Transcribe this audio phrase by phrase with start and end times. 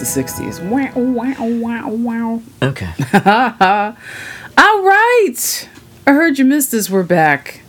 [0.00, 0.62] the 60s.
[0.68, 2.42] Wow, wow, wow, wow.
[2.62, 2.92] Okay.
[4.58, 5.68] All right.
[6.06, 6.90] I heard you missed us.
[6.90, 7.62] We're back.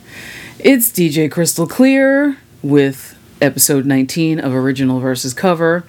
[0.58, 5.84] It's DJ Crystal Clear with episode 19 of Original versus Cover.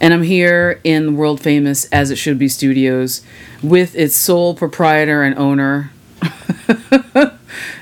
[0.00, 3.22] And I'm here in world famous As It Should Be Studios
[3.62, 5.92] with its sole proprietor and owner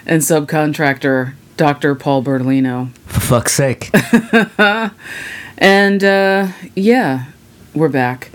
[0.06, 1.94] and subcontractor, Dr.
[1.94, 2.94] Paul Bertolino.
[3.06, 3.90] For fuck's sake.
[5.62, 7.26] And uh, yeah,
[7.74, 8.30] we're back.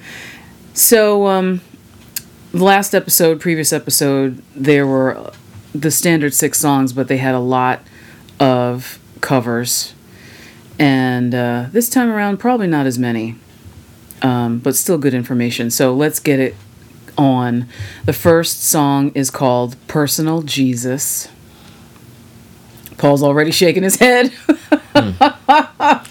[0.74, 1.62] So, um,
[2.52, 5.32] the last episode, previous episode, there were
[5.76, 7.82] the standard six songs, but they had a lot
[8.40, 9.94] of covers.
[10.80, 13.36] And uh, this time around, probably not as many,
[14.22, 15.70] um, but still good information.
[15.70, 16.56] So let's get it
[17.18, 17.68] on.
[18.06, 21.30] The first song is called Personal Jesus.
[22.98, 24.32] Paul's already shaking his head.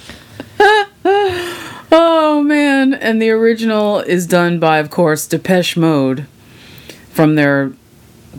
[1.93, 6.27] oh man, and the original is done by of course Depeche Mode
[7.11, 7.73] from their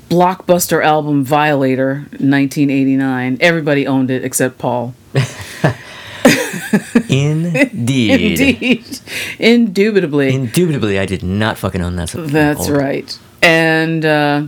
[0.09, 3.37] blockbuster album Violator 1989.
[3.41, 4.93] Everybody owned it except Paul.
[7.09, 8.39] Indeed.
[8.39, 8.99] Indeed.
[9.39, 10.33] Indubitably.
[10.33, 12.09] Indubitably, I did not fucking own that.
[12.11, 12.77] That's Old.
[12.77, 13.19] right.
[13.41, 14.47] And uh,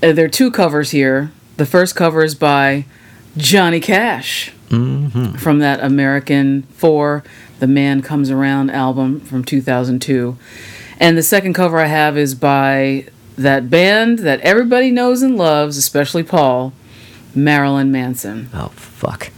[0.00, 1.30] there are two covers here.
[1.56, 2.84] The first cover is by
[3.36, 5.36] Johnny Cash Mm-hmm.
[5.36, 7.22] from that American 4
[7.64, 10.36] The Man Comes Around album from 2002.
[11.00, 13.06] And the second cover I have is by
[13.38, 16.74] that band that everybody knows and loves, especially Paul,
[17.34, 18.50] Marilyn Manson.
[18.52, 19.30] Oh, fuck.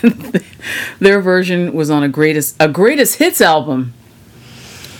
[1.00, 3.94] Their version was on a greatest a greatest hits album.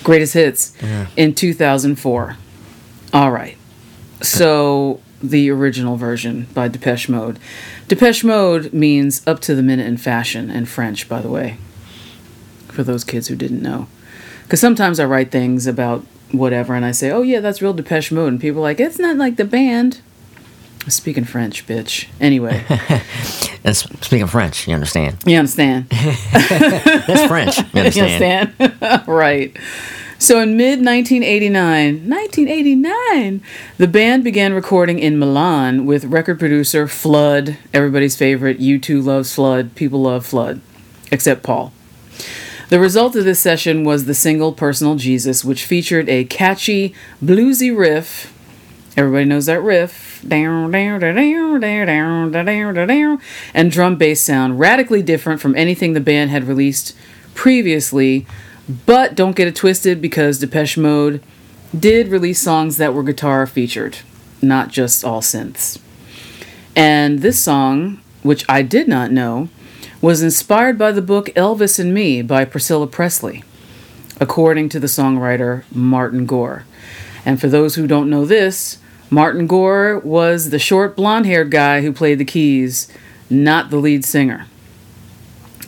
[0.03, 0.76] Greatest hits
[1.16, 2.37] in 2004.
[3.12, 3.56] All right.
[4.22, 7.38] So the original version by Depeche Mode.
[7.87, 11.58] Depeche Mode means up to the minute in fashion in French, by the way.
[12.74, 13.86] For those kids who didn't know.
[14.48, 18.10] Cuz sometimes I write things about whatever and I say, "Oh yeah, that's real Depeche
[18.12, 19.98] Mode." And people are like, "It's not like the band."
[20.88, 22.06] Speaking French, bitch.
[22.20, 22.62] Anyway,
[23.64, 25.16] And speaking French, you understand?
[25.24, 25.86] you understand?
[25.90, 27.56] That's French.
[27.58, 28.52] You You understand?
[28.60, 29.08] understand?
[29.08, 29.56] right.
[30.18, 33.42] So in mid 1989, 1989,
[33.78, 38.60] the band began recording in Milan with record producer Flood, everybody's favorite.
[38.60, 39.74] U2 loves Flood.
[39.74, 40.60] People love Flood,
[41.10, 41.72] except Paul.
[42.69, 47.76] The result of this session was the single Personal Jesus, which featured a catchy, bluesy
[47.76, 48.32] riff.
[48.97, 50.25] Everybody knows that riff.
[53.52, 56.97] And drum bass sound, radically different from anything the band had released
[57.34, 58.26] previously.
[58.86, 61.22] But don't get it twisted because Depeche Mode
[61.78, 63.98] did release songs that were guitar featured,
[64.41, 65.78] not just all synths.
[66.75, 69.48] And this song, which I did not know,
[70.04, 73.42] was inspired by the book Elvis and Me by Priscilla Presley,
[74.20, 76.66] according to the songwriter Martin Gore.
[77.25, 78.76] And for those who don't know this,
[79.09, 82.93] Martin Gore was the short blonde haired guy who played the keys,
[83.31, 84.44] not the lead singer.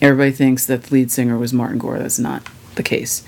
[0.03, 1.97] Everybody thinks that the lead singer was Martin Gore.
[1.97, 3.23] That's not the case.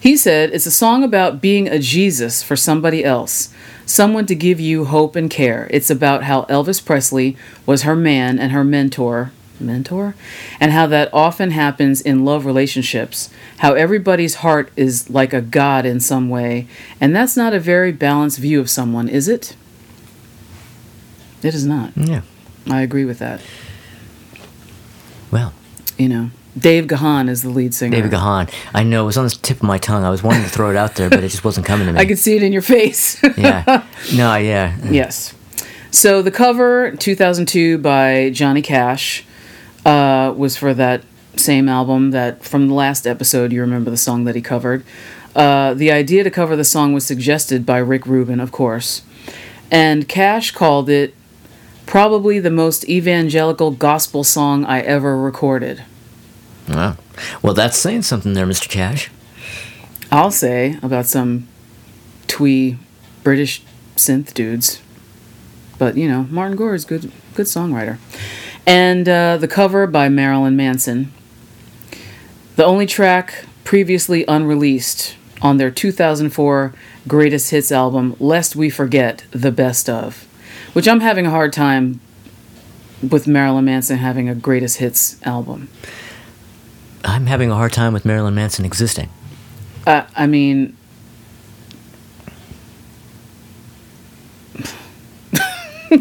[0.00, 3.52] He said it's a song about being a Jesus for somebody else,
[3.84, 5.68] someone to give you hope and care.
[5.70, 9.32] It's about how Elvis Presley was her man and her mentor.
[9.60, 10.14] Mentor?
[10.60, 13.30] And how that often happens in love relationships.
[13.58, 16.66] How everybody's heart is like a god in some way.
[17.00, 19.56] And that's not a very balanced view of someone, is it?
[21.42, 21.92] It is not.
[21.96, 22.22] Yeah.
[22.68, 23.40] I agree with that.
[25.30, 25.52] Well,
[25.98, 27.96] You know, Dave Gahan is the lead singer.
[27.96, 28.50] David Gahan.
[28.74, 30.04] I know it was on the tip of my tongue.
[30.04, 31.98] I was wanting to throw it out there, but it just wasn't coming to me.
[32.00, 33.22] I could see it in your face.
[33.36, 33.84] yeah.
[34.14, 34.76] No, yeah.
[34.90, 35.34] yes.
[35.90, 39.24] So the cover, 2002 by Johnny Cash,
[39.86, 41.02] uh, was for that
[41.36, 44.84] same album that from the last episode you remember the song that he covered.
[45.34, 49.02] Uh, the idea to cover the song was suggested by Rick Rubin, of course,
[49.70, 51.14] and Cash called it
[51.84, 55.84] probably the most evangelical gospel song I ever recorded.
[56.68, 56.96] Wow.
[57.42, 58.68] Well, that's saying something there, Mr.
[58.68, 59.10] Cash.
[60.10, 61.46] I'll say about some
[62.26, 62.78] twee
[63.22, 63.62] British
[63.94, 64.80] synth dudes.
[65.78, 67.98] But you know, Martin Gore is good, good songwriter.
[68.66, 71.12] And uh, the cover by Marilyn Manson.
[72.56, 76.72] The only track previously unreleased on their 2004
[77.06, 80.26] Greatest Hits album, Lest We Forget the Best of,
[80.72, 82.00] which I'm having a hard time
[83.08, 85.68] with Marilyn Manson having a Greatest Hits album.
[87.04, 89.10] I'm having a hard time with Marilyn Manson existing.
[89.86, 90.76] Uh, I mean,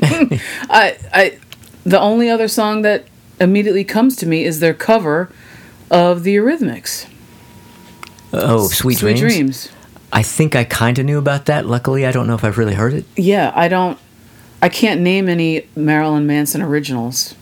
[0.70, 1.40] I, I,
[1.86, 3.06] the only other song that
[3.40, 5.30] immediately comes to me is their cover
[5.92, 7.06] of the Eurythmics.
[8.34, 9.34] Uh, oh, Sweet, Sweet Dreams.
[9.36, 9.70] Dreams.
[10.12, 11.66] I think I kind of knew about that.
[11.66, 13.06] Luckily, I don't know if I've really heard it.
[13.16, 14.00] Yeah, I don't.
[14.62, 17.36] I can't name any Marilyn Manson originals.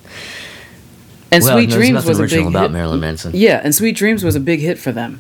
[1.32, 2.72] And well, Sweet Dreams was a big about hit.
[2.72, 3.32] Marilyn Manson.
[3.36, 5.20] Yeah, and Sweet Dreams was a big hit for them.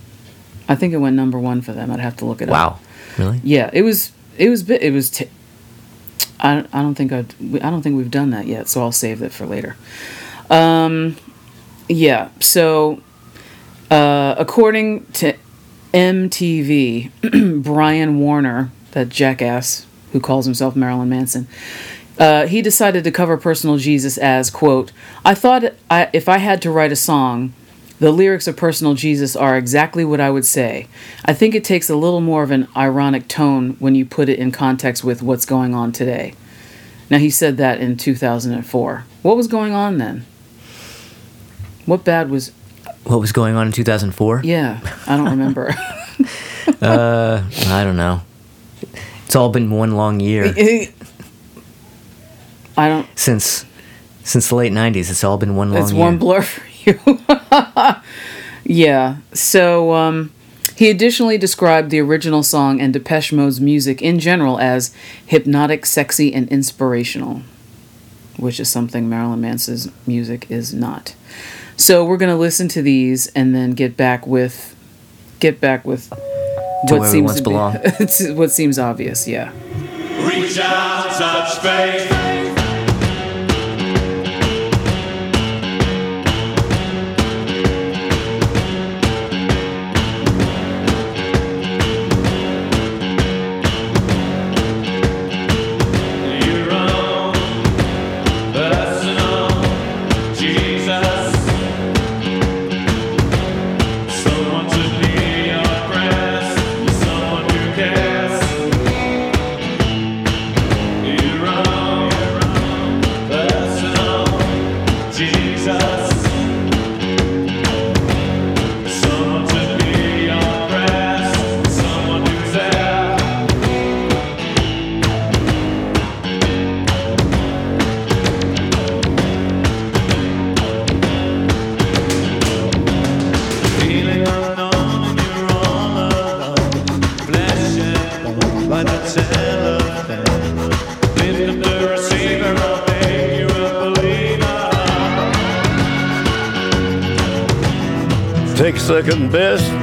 [0.67, 1.91] I think it went number one for them.
[1.91, 2.53] I'd have to look it up.
[2.53, 2.79] Wow,
[3.17, 3.39] really?
[3.43, 4.11] Yeah, it was.
[4.37, 4.69] It was.
[4.69, 5.09] It was.
[5.09, 5.29] T-
[6.39, 6.65] I.
[6.73, 9.31] I don't think I'd, I don't think we've done that yet, so I'll save that
[9.31, 9.75] for later.
[10.49, 11.17] Um,
[11.87, 12.29] yeah.
[12.39, 13.01] So,
[13.89, 15.35] uh, according to
[15.93, 21.47] MTV, Brian Warner, that jackass who calls himself Marilyn Manson,
[22.19, 24.91] uh, he decided to cover "Personal Jesus" as quote.
[25.25, 27.53] I thought I, if I had to write a song,
[27.99, 30.87] the lyrics of Personal Jesus are exactly what I would say.
[31.25, 34.39] I think it takes a little more of an ironic tone when you put it
[34.39, 36.33] in context with what's going on today.
[37.09, 39.05] Now, he said that in 2004.
[39.21, 40.25] What was going on then?
[41.85, 42.51] What bad was.
[43.03, 44.41] What was going on in 2004?
[44.43, 45.73] Yeah, I don't remember.
[46.81, 48.21] Uh, I don't know.
[49.25, 50.45] It's all been one long year
[52.77, 53.07] I don't.
[53.19, 53.65] since
[54.23, 55.09] since the late 90s.
[55.09, 55.99] It's all been one long It's year.
[56.01, 56.45] one blur
[56.85, 56.99] you.
[58.63, 59.17] yeah.
[59.33, 60.31] So um,
[60.75, 64.93] he additionally described the original song and Depeche Mode's music in general as
[65.25, 67.41] hypnotic, sexy, and inspirational,
[68.37, 71.15] which is something Marilyn Manson's music is not.
[71.75, 74.75] So we're gonna listen to these and then get back with
[75.39, 76.09] get back with
[76.87, 77.77] To where we once to belong.
[77.81, 79.27] be what seems obvious.
[79.27, 79.51] Yeah.
[80.25, 82.52] Reach out, touch faith.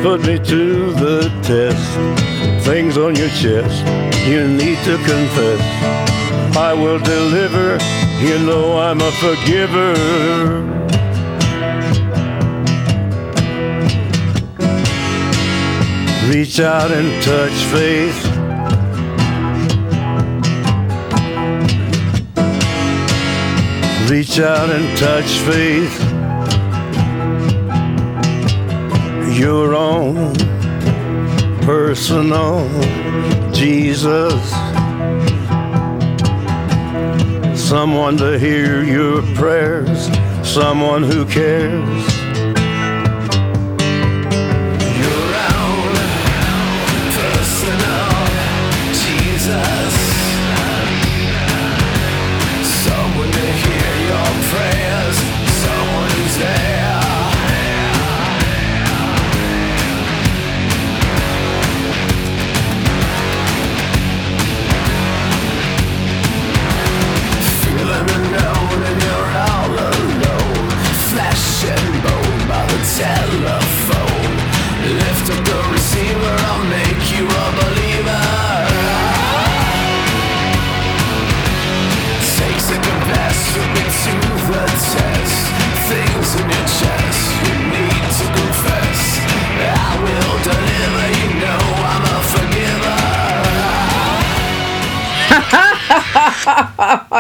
[0.02, 2.64] Put me to the test.
[2.64, 3.84] Things on your chest,
[4.26, 5.60] you need to confess.
[6.56, 7.78] I will deliver,
[8.24, 9.92] you know I'm a forgiver.
[16.32, 18.18] Reach out and touch faith.
[24.10, 26.10] Reach out and touch faith.
[29.40, 29.69] your
[31.62, 32.68] personal
[33.52, 34.50] Jesus.
[37.54, 40.08] Someone to hear your prayers,
[40.42, 41.99] someone who cares.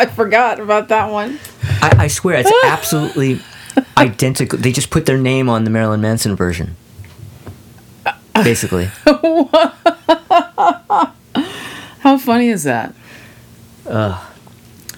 [0.00, 1.38] I forgot about that one.
[1.82, 3.40] I, I swear it's absolutely
[3.98, 4.58] identical.
[4.58, 6.74] They just put their name on the Marilyn Manson version.
[8.34, 8.86] Basically.
[12.00, 12.94] How funny is that?
[13.86, 14.26] Ugh.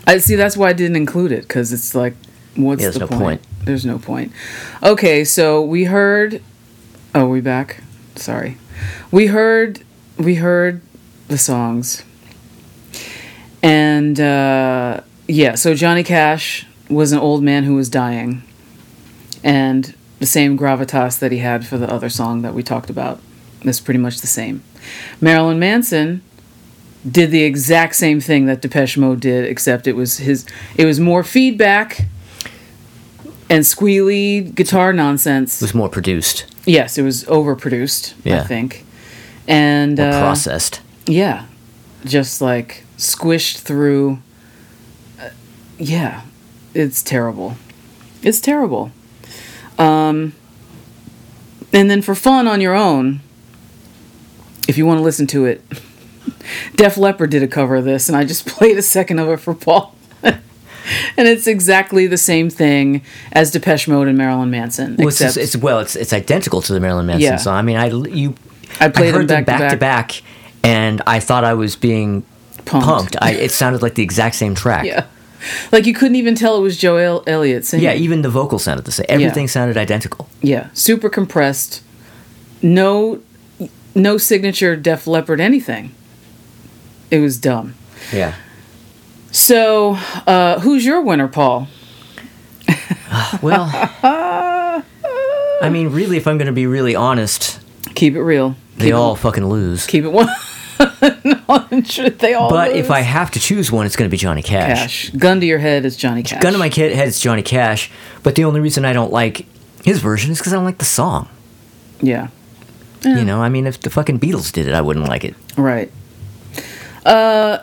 [0.07, 0.37] I see.
[0.37, 2.15] That's why I didn't include it because it's like,
[2.55, 3.21] what's Yeah, the no point?
[3.21, 3.47] point.
[3.65, 4.33] There's no point.
[4.83, 6.41] Okay, so we heard.
[7.15, 7.83] Oh, we back.
[8.15, 8.57] Sorry,
[9.11, 9.83] we heard.
[10.19, 10.81] We heard
[11.29, 12.05] the songs,
[13.63, 15.55] and uh, yeah.
[15.55, 18.43] So Johnny Cash was an old man who was dying,
[19.43, 23.21] and the same gravitas that he had for the other song that we talked about
[23.65, 24.63] That's pretty much the same.
[25.21, 26.23] Marilyn Manson
[27.09, 30.47] did the exact same thing that Depeche Mode did, except it was his.
[30.77, 32.07] It was more feedback
[33.51, 35.61] and squealy guitar nonsense.
[35.61, 38.15] It was more produced yes, it was overproduced.
[38.27, 38.85] I think,
[39.47, 40.81] and uh, processed.
[41.07, 41.47] yeah,
[42.05, 44.19] just like squished through.
[45.21, 45.31] Uh,
[45.79, 46.23] yeah,
[46.75, 47.57] it's terrible.
[48.23, 48.91] It's terrible.
[49.79, 50.35] Um,
[51.73, 53.21] and then for fun on your own,
[54.69, 55.63] if you want to listen to it,
[56.77, 59.39] Def Leppard did a cover of this, and I just played a second of it
[59.41, 59.95] for Paul.
[60.23, 60.39] and
[61.17, 64.97] it's exactly the same thing as Depeche Mode and Marilyn Manson.
[64.97, 67.37] Well, it's, except it's well, it's it's identical to the Marilyn Manson Yeah.
[67.37, 67.57] song.
[67.57, 68.35] I mean, I you
[68.81, 70.23] I played heard them back, back to back,
[70.65, 72.23] and I thought I was being
[72.65, 72.87] Pumped.
[72.87, 73.17] pumped.
[73.21, 74.85] I, it sounded like the exact same track.
[74.87, 75.07] Yeah.
[75.73, 77.85] Like you couldn't even tell it was Joe El- Elliott singing.
[77.85, 79.07] Yeah, even the vocal sounded the same.
[79.09, 80.29] Everything sounded identical.
[80.41, 81.83] Yeah, super compressed.
[82.63, 83.21] No,
[83.95, 85.93] no signature Def Leppard anything.
[87.11, 87.75] It was dumb.
[88.13, 88.37] Yeah.
[89.33, 89.95] So,
[90.27, 91.67] uh, who's your winner, Paul?
[93.43, 93.69] Well,
[94.03, 97.61] I mean, really, if I'm going to be really honest,
[97.95, 98.57] Keep it real.
[98.77, 99.87] they keep all It, fucking lose.
[99.87, 100.29] keep it one.
[102.19, 102.51] They all.
[102.51, 102.85] But lose.
[102.85, 105.11] if I have to choose one, it's going to be Johnny Cash.
[105.11, 106.41] Cash, gun to your head is Johnny Cash.
[106.43, 107.91] Gun to my kid head, it's Johnny Cash.
[108.23, 109.47] But the only reason I don't like
[109.85, 111.29] his version is because I don't like the song.
[112.01, 112.29] Yeah.
[113.05, 115.35] You know, I mean, if the fucking Beatles did it, I wouldn't like it.
[115.57, 115.91] Right.
[117.05, 117.59] Uh,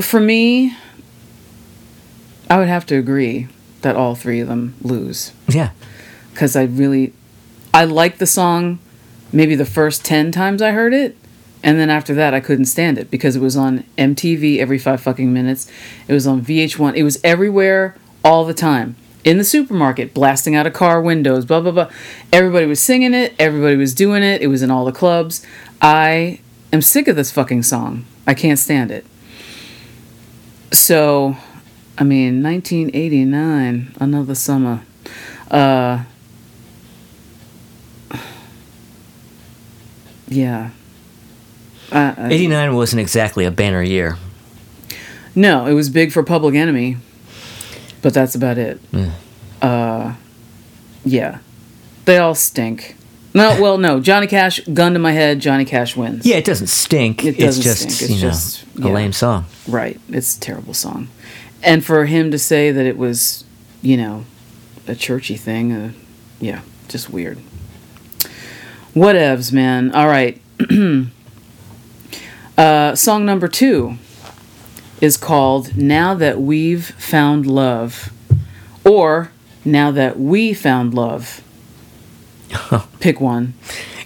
[0.00, 0.74] for me,
[2.48, 3.46] I would have to agree
[3.82, 5.32] that all three of them lose.
[5.48, 5.70] Yeah.
[6.32, 7.12] because I really
[7.72, 8.80] I like the song
[9.32, 11.16] maybe the first 10 times I heard it
[11.62, 15.00] and then after that I couldn't stand it because it was on MTV every 5
[15.00, 15.70] fucking minutes.
[16.08, 16.96] It was on VH1.
[16.96, 18.96] It was everywhere all the time.
[19.22, 21.90] In the supermarket, blasting out of car windows, blah blah blah.
[22.32, 24.40] Everybody was singing it, everybody was doing it.
[24.40, 25.44] It was in all the clubs.
[25.82, 26.40] I
[26.72, 28.06] am sick of this fucking song.
[28.26, 29.04] I can't stand it.
[30.72, 31.36] So,
[31.98, 34.82] I mean, 1989, another summer.
[35.50, 36.04] Uh
[40.28, 40.70] Yeah.
[41.92, 44.16] Uh, uh, 89 wasn't exactly a banner year.
[45.34, 46.96] no, it was big for Public Enemy,
[48.02, 48.80] but that's about it.
[48.92, 49.12] Yeah.
[49.62, 50.14] Uh,
[51.04, 51.38] yeah,
[52.04, 52.96] they all stink.
[53.32, 54.00] No, well, no.
[54.00, 55.38] Johnny Cash, gun to my head.
[55.40, 56.26] Johnny Cash wins.
[56.26, 57.24] Yeah, it doesn't stink.
[57.24, 58.02] It it's doesn't just, stink.
[58.02, 58.92] It's you know, just- a yeah.
[58.92, 59.44] lame song.
[59.68, 60.00] right.
[60.08, 61.08] It's a terrible song,
[61.62, 63.44] and for him to say that it was,
[63.82, 64.24] you know,
[64.88, 65.92] a churchy thing, uh,
[66.40, 67.38] yeah, just weird.
[68.94, 69.92] Whatevs, man.
[69.94, 70.40] All right.
[72.60, 73.96] uh, song number two
[75.00, 78.12] is called "Now That We've Found Love,"
[78.84, 79.32] or
[79.64, 81.42] "Now That We Found Love."
[83.00, 83.54] Pick one,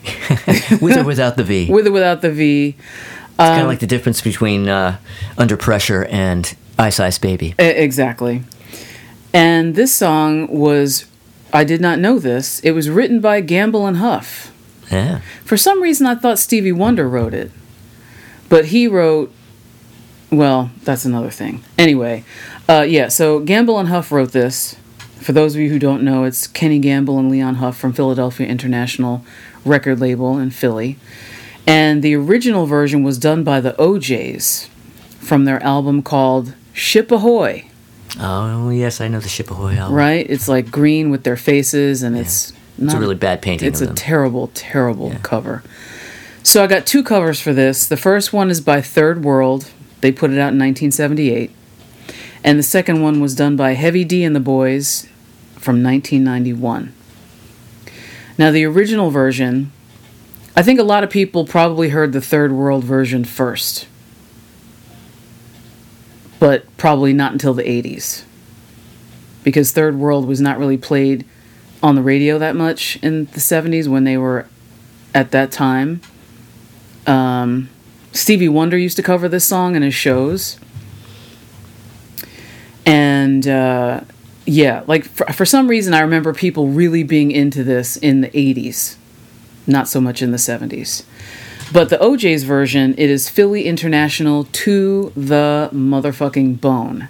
[0.80, 1.66] With or without the V.
[1.70, 2.76] with or without the V.
[2.78, 4.98] it's kind of like the difference between uh,
[5.36, 7.54] Under Pressure and Ice Ice Baby.
[7.58, 8.44] Exactly.
[9.32, 11.06] And this song was,
[11.52, 14.52] I did not know this, it was written by Gamble and Huff.
[14.92, 15.22] Yeah.
[15.44, 17.50] For some reason, I thought Stevie Wonder wrote it.
[18.54, 19.32] But he wrote,
[20.30, 21.64] well, that's another thing.
[21.76, 22.22] Anyway,
[22.68, 24.76] uh, yeah, so Gamble and Huff wrote this.
[25.18, 28.46] For those of you who don't know, it's Kenny Gamble and Leon Huff from Philadelphia
[28.46, 29.24] International
[29.64, 30.98] record label in Philly.
[31.66, 34.68] And the original version was done by the O'Jays
[35.18, 37.64] from their album called Ship Ahoy.
[38.20, 39.96] Oh, yes, I know the Ship Ahoy album.
[39.96, 40.24] right?
[40.30, 43.80] It's like green with their faces, and it's It's not a really bad painting It's
[43.80, 43.96] a them.
[43.96, 45.64] terrible, terrible cover.
[46.44, 47.86] So I got two covers for this.
[47.86, 49.72] The first one is by Third World.
[50.02, 51.50] They put it out in 1978,
[52.44, 55.08] and the second one was done by Heavy D and the Boys
[55.56, 56.94] from 1991.
[58.36, 59.72] Now the original version,
[60.54, 63.88] I think a lot of people probably heard the Third World version first,
[66.38, 68.24] but probably not until the 80s
[69.42, 71.24] because Third World was not really played
[71.82, 74.46] on the radio that much in the 70s when they were
[75.14, 76.00] at that time.
[77.06, 77.68] Um,
[78.12, 80.58] Stevie Wonder used to cover this song in his shows.
[82.86, 84.02] And uh,
[84.46, 88.28] yeah, like for, for some reason, I remember people really being into this in the
[88.28, 88.96] 80s,
[89.66, 91.04] not so much in the 70s.
[91.72, 97.08] But the O'Jays' version, it is Philly International to the motherfucking bone.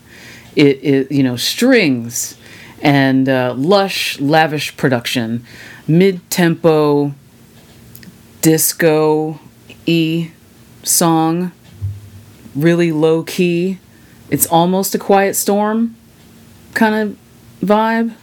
[0.57, 2.39] It is, you know, strings
[2.81, 5.45] and uh, lush, lavish production,
[5.87, 7.13] mid tempo,
[8.41, 9.41] disco
[9.87, 10.31] e
[10.83, 11.53] song,
[12.55, 13.79] really low key.
[14.31, 15.97] It's almost a quiet storm
[16.75, 17.19] kind of
[17.67, 18.15] vibe,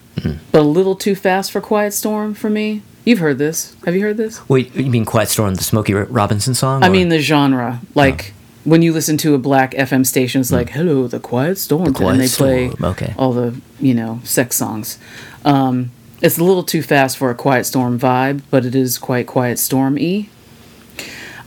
[0.52, 2.82] but a little too fast for quiet storm for me.
[3.06, 3.76] You've heard this.
[3.86, 4.48] Have you heard this?
[4.48, 6.84] Wait, you mean Quiet Storm, the Smokey Robinson song?
[6.84, 7.82] I or- mean the genre.
[7.96, 11.94] Like when you listen to a black FM station, it's like, "Hello, the Quiet Storm,"
[11.96, 13.14] Quiet and they play Storm, okay.
[13.18, 15.00] all the you know sex songs.
[15.44, 15.90] Um,
[16.22, 19.58] it's a little too fast for a Quiet Storm vibe, but it is quite Quiet
[19.58, 20.30] Storm y.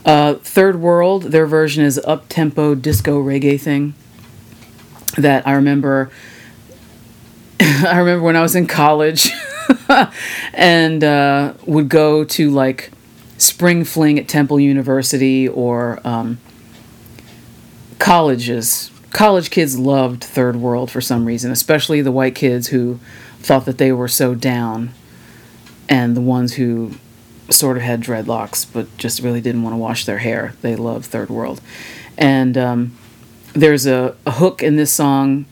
[0.05, 3.95] Uh, Third World, their version is up tempo disco reggae thing.
[5.17, 6.11] That I remember.
[7.59, 9.31] I remember when I was in college,
[10.53, 12.91] and uh, would go to like
[13.37, 16.37] spring fling at Temple University or um,
[17.97, 18.91] colleges.
[19.11, 22.99] College kids loved Third World for some reason, especially the white kids who
[23.39, 24.93] thought that they were so down,
[25.87, 26.91] and the ones who
[27.49, 30.53] sort of had dreadlocks but just really didn't want to wash their hair.
[30.61, 31.61] They love Third World.
[32.17, 32.97] And um,
[33.53, 35.45] there's a, a hook in this song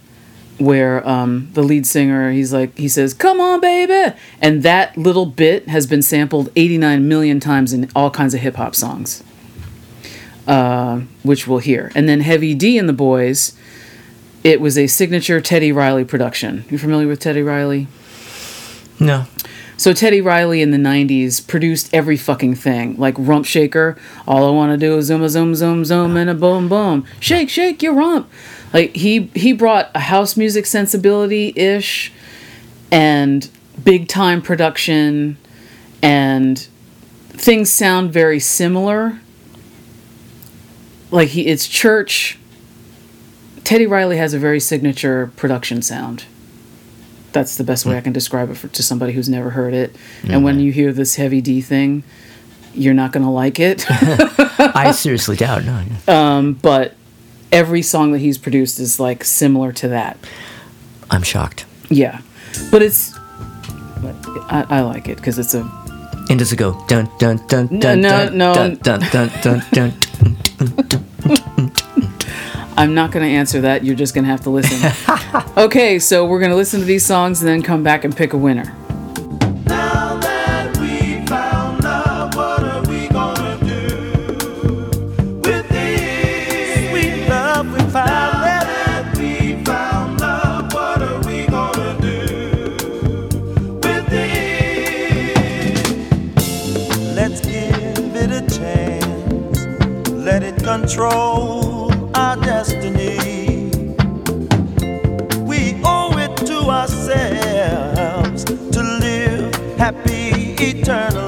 [0.58, 5.26] where um, the lead singer he's like he says come on baby and that little
[5.26, 9.24] bit has been sampled 89 million times in all kinds of hip-hop songs
[10.46, 13.58] uh, which we'll hear and then heavy d and the boys
[14.44, 17.88] it was a signature teddy riley production you familiar with teddy riley
[19.00, 19.26] no.
[19.78, 23.98] So Teddy Riley in the '90s produced every fucking thing, like Rump Shaker.
[24.28, 27.50] All I want to do is zoom zoom zoom zoom and a boom boom, shake
[27.50, 28.30] shake your rump.
[28.74, 32.12] Like he he brought a house music sensibility ish,
[32.92, 33.50] and
[33.84, 35.38] big time production,
[36.02, 36.60] and
[37.30, 39.20] things sound very similar.
[41.12, 42.38] Like he, it's church.
[43.64, 46.26] Teddy Riley has a very signature production sound
[47.34, 47.98] that's the best way hmm.
[47.98, 49.96] I can describe it for, to somebody who's never heard it.
[50.24, 50.66] And when mm-hmm.
[50.66, 52.04] you hear this heavy D thing,
[52.74, 53.86] you're not going to like it.
[53.90, 55.66] I seriously doubt.
[55.66, 55.84] No.
[56.08, 56.38] yeah.
[56.38, 56.96] Um, but
[57.52, 60.18] every song that he's produced is like similar to that.
[61.10, 61.66] I'm shocked.
[61.90, 62.22] Yeah.
[62.72, 63.16] But it's.
[63.16, 65.62] I, I like it because it's a.
[66.30, 68.54] And does it go dun dun dun No, dun no, dun no.
[68.54, 69.94] dun dun dun dun
[70.88, 71.06] dun?
[72.76, 73.84] I'm not going to answer that.
[73.84, 74.92] You're just going to have to listen.
[75.58, 78.34] okay, so we're going to listen to these songs and then come back and pick
[78.34, 78.76] a winner.
[79.66, 80.20] Now
[110.88, 111.23] happy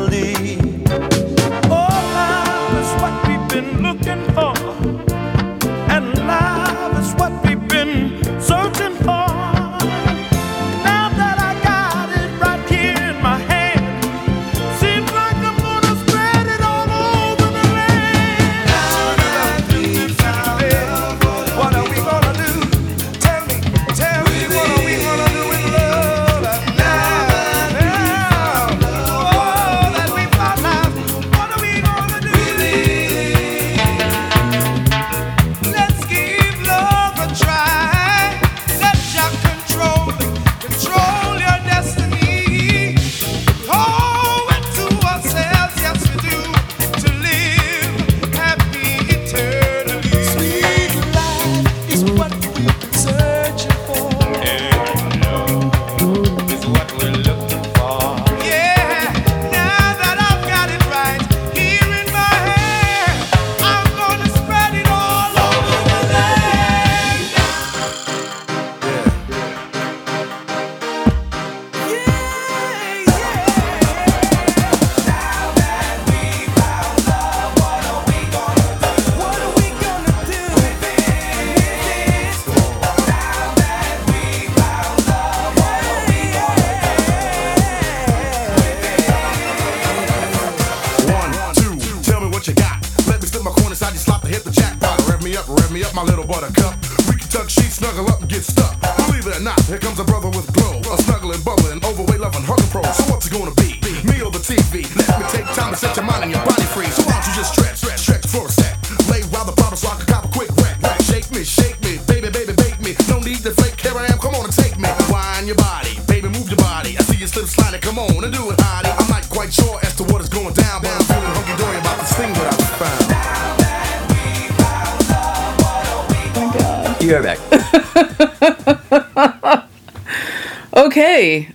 [131.25, 131.49] Okay.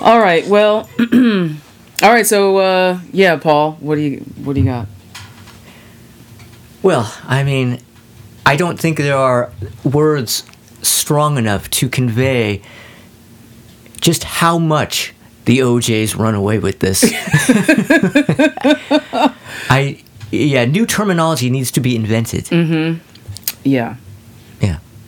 [0.00, 0.46] All right.
[0.46, 0.88] Well.
[2.02, 2.26] all right.
[2.26, 3.72] So uh, yeah, Paul.
[3.80, 4.86] What do you What do you got?
[6.82, 7.80] Well, I mean,
[8.44, 9.50] I don't think there are
[9.82, 10.44] words
[10.82, 12.62] strong enough to convey
[14.00, 15.14] just how much
[15.46, 17.04] the O'Jays run away with this.
[19.70, 22.50] I yeah, new terminology needs to be invented.
[22.52, 22.96] Yeah.
[23.64, 23.96] Yeah.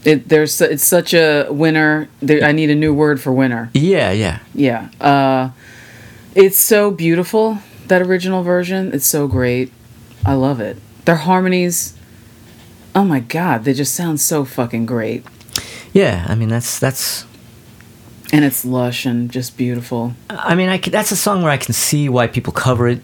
[0.08, 2.08] It, there's it's such a winner.
[2.20, 3.70] There, I need a new word for winner.
[3.74, 4.38] Yeah, yeah.
[4.54, 4.88] Yeah.
[4.98, 5.50] Uh,
[6.34, 8.94] it's so beautiful that original version.
[8.94, 9.70] It's so great.
[10.24, 10.78] I love it.
[11.04, 11.94] Their harmonies.
[12.94, 15.26] Oh my god, they just sound so fucking great.
[15.92, 17.26] Yeah, I mean that's that's
[18.32, 20.14] And it's lush and just beautiful.
[20.28, 23.00] I mean, I can, that's a song where I can see why people cover it,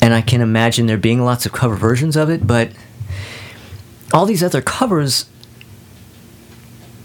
[0.00, 2.46] and I can imagine there being lots of cover versions of it.
[2.46, 2.72] But
[4.12, 5.26] all these other covers,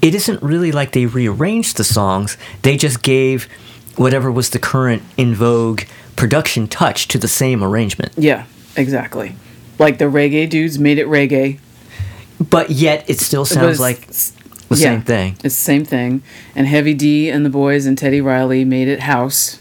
[0.06, 2.38] it isn't really like they rearranged the songs.
[2.62, 3.46] They just gave
[3.96, 5.82] whatever was the current in vogue
[6.16, 8.12] production touch to the same arrangement.
[8.16, 9.36] Yeah, exactly.
[9.80, 11.60] Like the reggae dudes made it reggae.
[12.50, 14.08] But yet, it still sounds it's- like
[14.70, 15.32] the yeah, same thing.
[15.44, 16.22] It's the same thing.
[16.56, 19.60] And Heavy D and the boys and Teddy Riley made it house,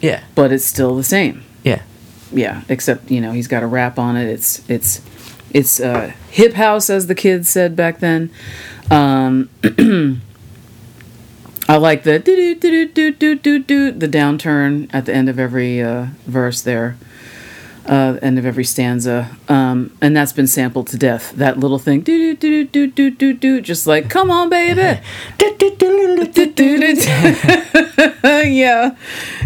[0.00, 1.42] Yeah, but it's still the same.
[1.64, 1.82] yeah,
[2.32, 4.28] Yeah, except you know he's got a rap on it.
[4.28, 5.00] It's it's
[5.52, 8.30] it's uh, hip house as the kids said back then.
[8.92, 9.48] Um,
[11.66, 15.30] I like the do do do do do do do the downturn at the end
[15.30, 16.98] of every uh, verse there,
[17.86, 21.32] uh, end of every stanza, um, and that's been sampled to death.
[21.32, 25.00] That little thing do do do do do do do, just like come on, baby.
[28.52, 28.94] yeah,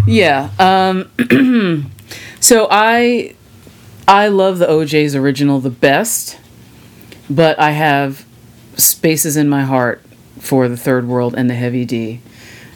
[0.09, 0.51] yeah.
[0.59, 1.93] Um,
[2.41, 3.37] so I
[4.09, 6.41] I love the O'Jays' original the best,
[7.31, 8.26] but I have
[8.77, 10.03] spaces in my heart
[10.39, 12.21] for the Third World and the Heavy D,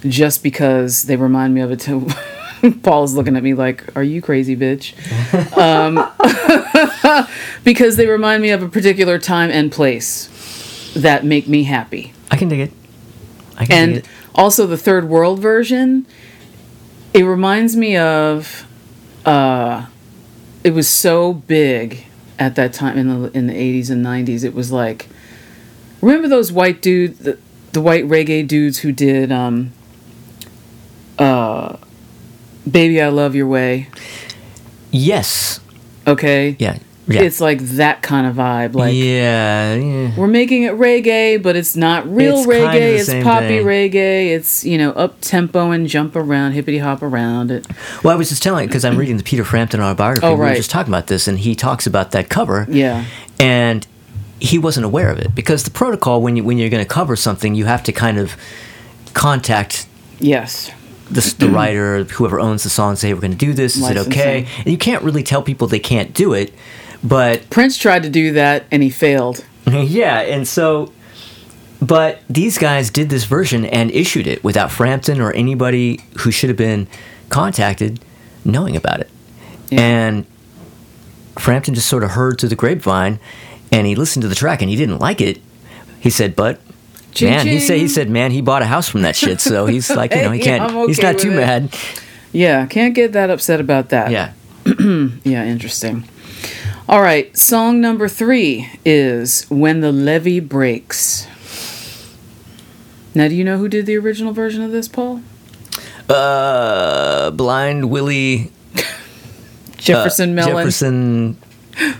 [0.02, 2.08] just because they remind me of it too.
[2.82, 4.92] Paul's looking at me like, "Are you crazy, bitch?"
[5.56, 5.96] um,
[7.64, 12.36] because they remind me of a particular time and place that make me happy I
[12.36, 12.72] can dig it.
[13.56, 14.06] I can dig and it.
[14.34, 16.06] also the third world version
[17.12, 18.66] it reminds me of
[19.24, 19.86] uh
[20.62, 22.06] it was so big
[22.38, 25.08] at that time in the in the 80s and 90s it was like
[26.00, 27.38] remember those white dudes the,
[27.72, 29.72] the white reggae dudes who did um
[31.18, 31.76] uh
[32.70, 33.88] baby i love your way
[34.92, 35.60] Yes.
[36.06, 36.78] okay Yeah.
[37.06, 37.22] Yeah.
[37.22, 39.74] it's like that kind of vibe like yeah.
[39.74, 40.16] yeah.
[40.16, 42.98] we're making it reggae, but it's not real It's kind of reggae.
[42.98, 43.66] It's poppy thing.
[43.66, 44.26] reggae.
[44.28, 47.66] It's you know up tempo and jump around, hippity hop around it.
[48.04, 50.24] Well, I was just telling because I'm reading the Peter Frampton autobiography.
[50.24, 52.66] Oh, We were just talking about this, and he talks about that cover.
[52.70, 53.04] Yeah,
[53.40, 53.84] And
[54.40, 57.16] he wasn't aware of it because the protocol when you when you're going to cover
[57.16, 58.36] something, you have to kind of
[59.14, 59.86] contact
[60.18, 60.70] yes,
[61.08, 61.54] the, the mm-hmm.
[61.54, 63.76] writer, whoever owns the song, say we're going to do this.
[63.76, 64.46] Is it okay?
[64.58, 66.52] And you can't really tell people they can't do it,
[67.02, 69.44] but Prince tried to do that and he failed.
[69.66, 70.92] yeah, and so.
[71.82, 76.50] But these guys did this version and issued it without Frampton or anybody who should
[76.50, 76.86] have been
[77.30, 78.00] contacted
[78.44, 79.10] knowing about it.
[79.70, 79.80] Yeah.
[79.80, 80.26] And
[81.38, 83.18] Frampton just sort of heard through the grapevine
[83.72, 85.40] and he listened to the track and he didn't like it.
[86.00, 86.60] He said, but
[87.20, 89.40] man, he said he said, man, he bought a house from that shit.
[89.40, 91.36] So he's like, you know, he can't, I'm he's not too it.
[91.36, 91.76] mad.
[92.32, 94.10] Yeah, can't get that upset about that.
[94.10, 94.32] Yeah.
[95.24, 96.04] yeah, interesting.
[96.88, 101.26] All right, song number three is "When the Levee Breaks."
[103.14, 105.22] Now, do you know who did the original version of this, Paul?
[106.08, 108.50] Uh, blind Willie
[109.76, 110.52] Jefferson Mellon.
[110.52, 111.38] Uh, Jefferson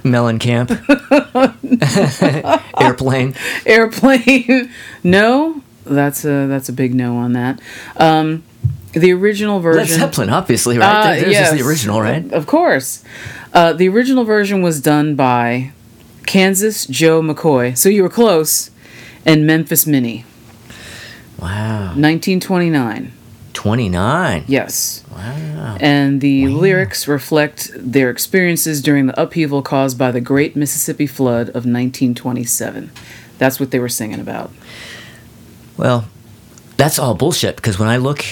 [0.05, 0.71] Mellencamp.
[2.81, 3.35] Airplane.
[3.67, 4.71] airplane
[5.05, 7.61] no that's a that's a big no on that
[7.97, 8.43] um
[8.93, 11.15] the original Led version Zeppelin, obviously, right?
[11.21, 12.31] There- There's just the original, right?
[12.33, 13.05] of course
[13.55, 15.73] uh the original version was done by
[16.27, 18.71] kansas joe mccoy so you were close
[19.25, 20.25] and memphis minnie
[21.39, 21.95] Wow.
[21.97, 23.13] 1929
[23.65, 24.45] 29.
[24.49, 25.77] yes Wow.
[25.81, 31.49] and the lyrics reflect their experiences during the upheaval caused by the great mississippi flood
[31.51, 32.91] of 1927
[33.39, 34.51] that's what they were singing about
[35.77, 36.07] Well,
[36.79, 38.25] that's all bullshit because when I look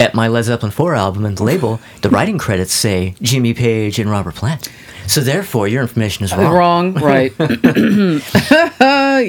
[0.00, 4.00] at my Led Zeppelin 4 album and the label, the writing credits say Jimmy Page
[4.00, 4.68] and Robert Plant.
[5.06, 6.52] So therefore, your information is wrong.
[6.52, 7.32] Wrong, right.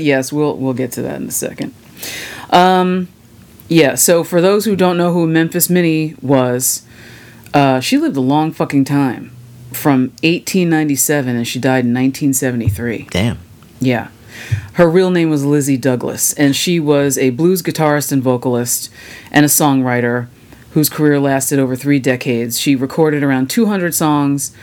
[0.02, 1.74] yes, we'll we'll get to that in a second.
[2.50, 3.08] Um
[3.68, 6.86] yeah, so for those who don't know who Memphis Minnie was,
[7.54, 9.32] uh, she lived a long fucking time.
[9.72, 13.08] From 1897 and she died in 1973.
[13.10, 13.40] Damn.
[13.80, 14.10] Yeah.
[14.74, 18.92] Her real name was Lizzie Douglas, and she was a blues guitarist and vocalist
[19.32, 20.28] and a songwriter
[20.72, 22.60] whose career lasted over three decades.
[22.60, 24.56] She recorded around 200 songs,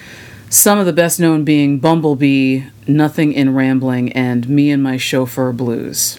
[0.48, 5.52] some of the best known being Bumblebee, Nothing in Rambling, and Me and My Chauffeur
[5.52, 6.18] Blues.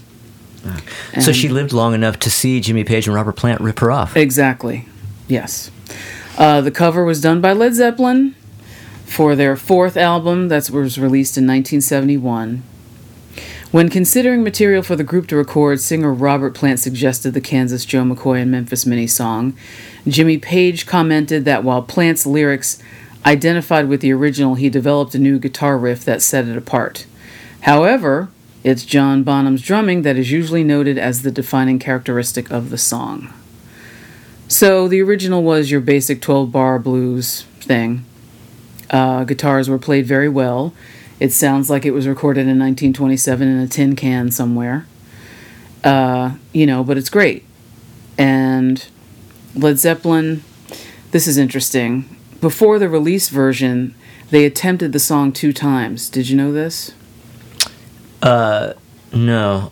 [1.19, 4.15] So she lived long enough to see Jimmy Page and Robert Plant rip her off.
[4.15, 4.87] Exactly.
[5.27, 5.71] Yes.
[6.37, 8.35] Uh, the cover was done by Led Zeppelin
[9.05, 12.63] for their fourth album that was released in 1971.
[13.71, 18.03] When considering material for the group to record, singer Robert Plant suggested the Kansas Joe
[18.03, 19.55] McCoy and Memphis Minnie song.
[20.05, 22.81] Jimmy Page commented that while Plant's lyrics
[23.25, 27.05] identified with the original, he developed a new guitar riff that set it apart.
[27.61, 28.29] However,
[28.63, 33.33] it's John Bonham's drumming that is usually noted as the defining characteristic of the song.
[34.47, 38.05] So the original was your basic 12 bar blues thing.
[38.89, 40.73] Uh, guitars were played very well.
[41.19, 44.85] It sounds like it was recorded in 1927 in a tin can somewhere.
[45.83, 47.45] Uh, you know, but it's great.
[48.17, 48.85] And
[49.55, 50.43] Led Zeppelin,
[51.11, 52.17] this is interesting.
[52.41, 53.95] Before the release version,
[54.29, 56.09] they attempted the song two times.
[56.09, 56.91] Did you know this?
[58.21, 58.73] Uh,
[59.13, 59.71] no.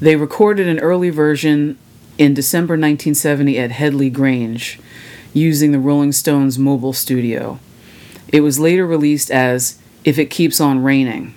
[0.00, 1.78] They recorded an early version
[2.18, 4.78] in December 1970 at Headley Grange
[5.32, 7.58] using the Rolling Stones mobile studio.
[8.28, 11.34] It was later released as If It Keeps On Raining.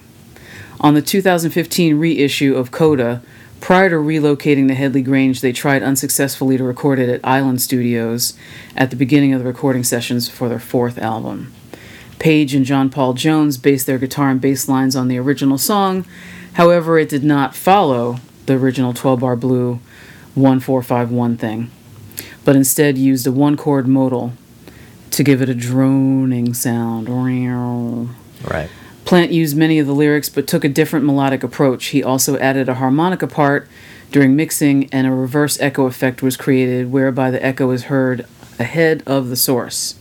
[0.80, 3.24] On the 2015 reissue of Coda,
[3.60, 8.38] prior to relocating to Headley Grange, they tried unsuccessfully to record it at Island Studios
[8.76, 11.54] at the beginning of the recording sessions for their fourth album.
[12.20, 16.06] Page and John Paul Jones based their guitar and bass lines on the original song.
[16.54, 19.80] However, it did not follow the original 12 bar blue
[20.34, 21.72] 1451 thing,
[22.44, 24.34] but instead used a one chord modal
[25.12, 27.08] to give it a droning sound.
[28.44, 28.70] Right.
[29.06, 31.88] Plant used many of the lyrics but took a different melodic approach.
[31.88, 33.70] He also added a harmonica part
[34.12, 38.26] during mixing, and a reverse echo effect was created whereby the echo is heard
[38.60, 39.97] ahead of the source.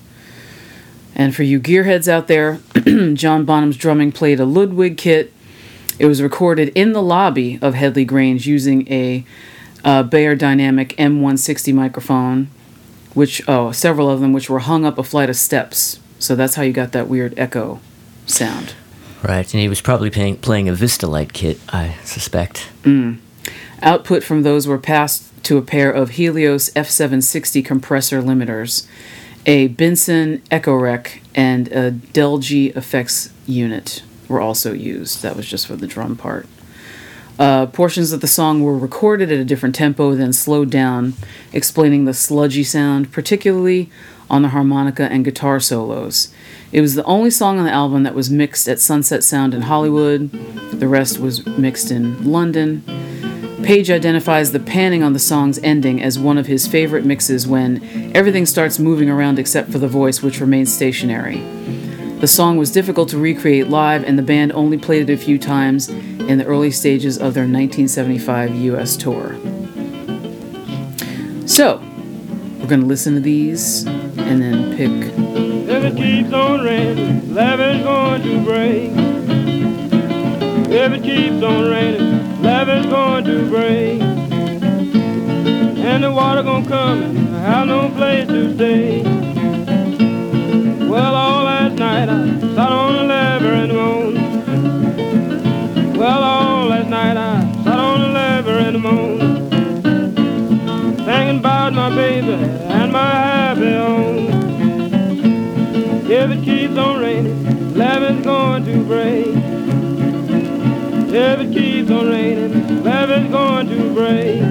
[1.16, 2.60] And for you gearheads out there,
[3.14, 5.32] John Bonham's drumming played a Ludwig kit.
[5.98, 9.24] It was recorded in the lobby of Headley Grange using a
[9.82, 12.48] uh, Beyerdynamic M160 microphone,
[13.14, 15.98] which, oh, several of them, which were hung up a flight of steps.
[16.18, 17.80] So that's how you got that weird echo
[18.26, 18.74] sound.
[19.22, 19.50] Right.
[19.54, 22.68] And he was probably playing, playing a Vistalite kit, I suspect.
[23.82, 28.86] Output from those were passed to a pair of Helios F760 compressor limiters,
[29.46, 35.22] a Binson Echorec, and a Delgy effects unit were also used.
[35.22, 36.46] That was just for the drum part.
[37.38, 41.14] Uh, portions of the song were recorded at a different tempo, then slowed down,
[41.52, 43.90] explaining the sludgy sound, particularly
[44.28, 46.32] on the harmonica and guitar solos.
[46.72, 49.62] It was the only song on the album that was mixed at Sunset Sound in
[49.62, 50.30] Hollywood.
[50.72, 52.82] The rest was mixed in London.
[53.66, 57.82] Page identifies the panning on the song's ending as one of his favorite mixes when
[58.14, 61.38] everything starts moving around except for the voice, which remains stationary.
[62.20, 65.36] The song was difficult to recreate live, and the band only played it a few
[65.36, 69.34] times in the early stages of their 1975 US tour.
[71.48, 71.78] So,
[72.60, 75.12] we're going to listen to these and then pick.
[75.68, 79.15] If it keeps on raining, love is going to break.
[80.78, 83.98] If it keeps on raining, love is going to break.
[85.88, 89.02] And the water gonna come and I have no place to stay.
[90.86, 94.18] Well, all last night I sat on the lever and moaned.
[95.96, 99.48] Well, all last night I sat on the lever and moaned.
[101.06, 104.28] Thinking about my baby and my happy home.
[106.10, 109.45] If it keeps on raining, love is going to break.
[111.18, 114.42] If it keeps on raining, love is going to break.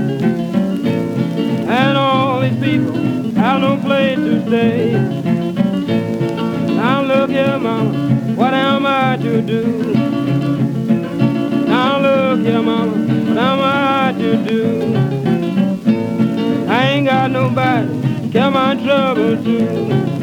[1.70, 2.92] And all these people
[3.36, 4.94] have no place to stay.
[6.74, 7.94] Now look here, mama,
[8.34, 9.94] what am I to do?
[11.68, 14.96] Now look here, mama, what am I to do?
[16.68, 17.88] I ain't got nobody
[18.24, 20.15] to care my trouble to.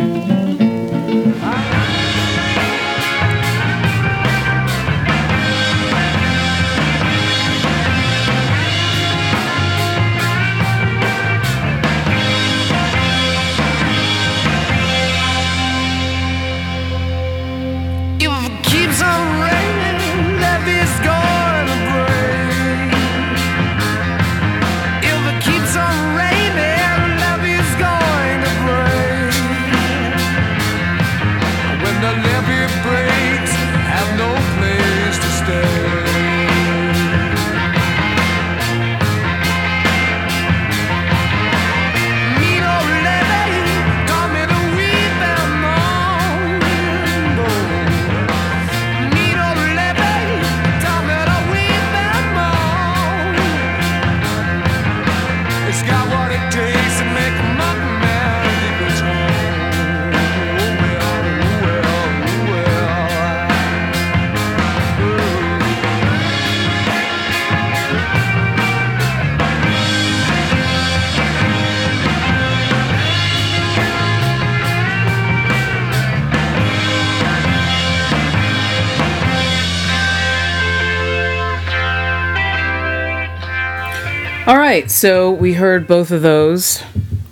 [84.53, 86.83] All right, so we heard both of those,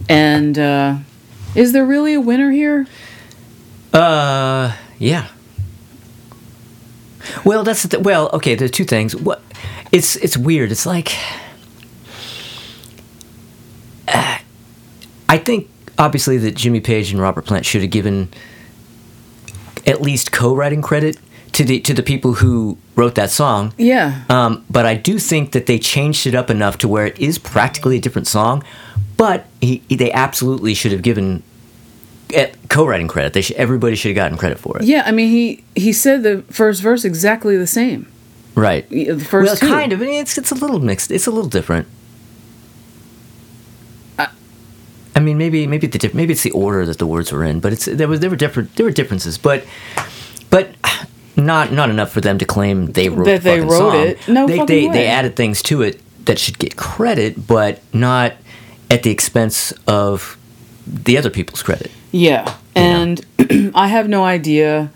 [0.09, 0.97] and uh,
[1.55, 2.87] is there really a winner here?
[3.93, 5.29] Uh, yeah.
[7.45, 8.31] Well, that's the th- well.
[8.33, 9.15] Okay, there's two things.
[9.15, 9.43] What?
[9.93, 10.73] It's it's weird.
[10.73, 11.15] It's like
[14.09, 14.39] uh,
[15.29, 18.31] I think obviously that Jimmy Page and Robert Plant should have given
[19.87, 21.19] at least co-writing credit
[21.53, 23.73] to the to the people who wrote that song.
[23.77, 24.25] Yeah.
[24.29, 27.39] Um, but I do think that they changed it up enough to where it is
[27.39, 28.63] practically a different song.
[29.17, 31.43] But he, they absolutely should have given
[32.33, 33.35] eh, co-writing credit.
[33.35, 34.85] They should, everybody should have gotten credit for it.
[34.85, 38.11] Yeah, I mean he he said the first verse exactly the same.
[38.55, 38.89] Right.
[38.89, 39.69] The first well, two.
[39.69, 40.01] kind of.
[40.03, 41.11] I mean, It's it's a little mixed.
[41.11, 41.87] It's a little different.
[45.15, 47.61] I mean, maybe maybe the diff- maybe it's the order that the words were in,
[47.61, 49.65] but it's there was there were different there were differences, but
[50.51, 50.71] but
[51.37, 53.97] not not enough for them to claim they wrote That the they wrote song.
[54.07, 54.29] it.
[54.29, 54.93] No they they, way.
[54.93, 58.35] they added things to it that should get credit, but not
[58.91, 60.37] at the expense of
[60.87, 61.91] the other people's credit.
[62.13, 63.25] Yeah, and
[63.75, 64.91] I have no idea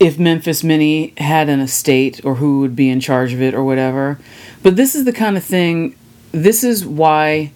[0.00, 3.64] if Memphis Minnie had an estate or who would be in charge of it or
[3.64, 4.18] whatever.
[4.62, 5.96] But this is the kind of thing.
[6.32, 7.52] This is why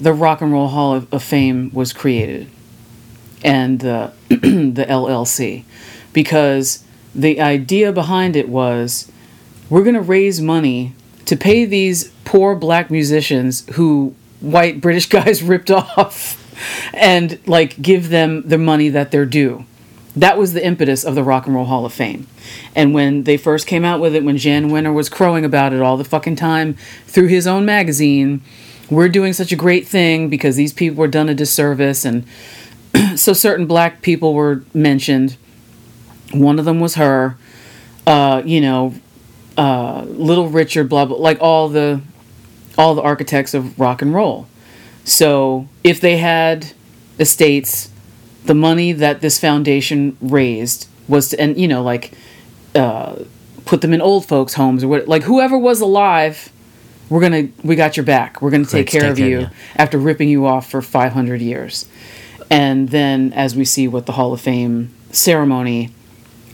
[0.00, 2.48] the Rock and Roll Hall of, of Fame was created,
[3.42, 5.64] and the the LLC,
[6.12, 6.84] because
[7.16, 9.10] the idea behind it was
[9.70, 15.42] we're going to raise money to pay these poor black musicians who white British guys
[15.42, 16.42] ripped off
[16.94, 19.64] and like give them the money that they're due.
[20.14, 22.26] That was the impetus of the Rock and Roll Hall of Fame.
[22.74, 25.82] And when they first came out with it, when Jann Wenner was crowing about it
[25.82, 26.74] all the fucking time
[27.06, 28.40] through his own magazine,
[28.88, 32.06] we're doing such a great thing because these people were done a disservice.
[32.06, 32.24] And
[33.16, 35.36] so certain black people were mentioned.
[36.32, 37.36] One of them was her.
[38.06, 38.94] Uh, you know,
[39.56, 42.00] uh, Little Richard, blah blah, like all the
[42.78, 44.46] all the architects of rock and roll.
[45.04, 46.72] So if they had
[47.18, 47.90] estates,
[48.44, 52.12] the money that this foundation raised was to, and you know, like
[52.74, 53.16] uh,
[53.64, 56.52] put them in old folks' homes or what, like whoever was alive,
[57.08, 58.42] we're gonna we got your back.
[58.42, 61.40] We're gonna take care take of care of you after ripping you off for 500
[61.40, 61.86] years.
[62.50, 65.92] And then as we see what the Hall of Fame ceremony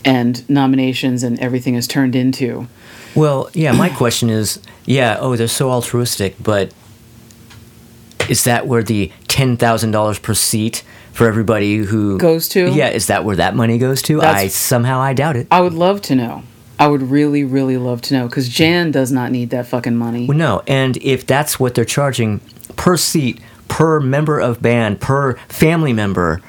[0.05, 2.67] and nominations and everything is turned into.
[3.15, 6.73] Well, yeah, my question is, yeah, oh, they're so altruistic, but
[8.29, 12.71] is that where the ten thousand dollars per seat for everybody who Goes to?
[12.71, 14.19] Yeah, is that where that money goes to?
[14.19, 15.47] That's- I somehow I doubt it.
[15.51, 16.43] I would love to know.
[16.79, 20.25] I would really, really love to know because Jann does not need that fucking money.
[20.25, 22.39] Well, no, and if that's what they're charging
[22.75, 26.41] per seat, per member of band, per family member,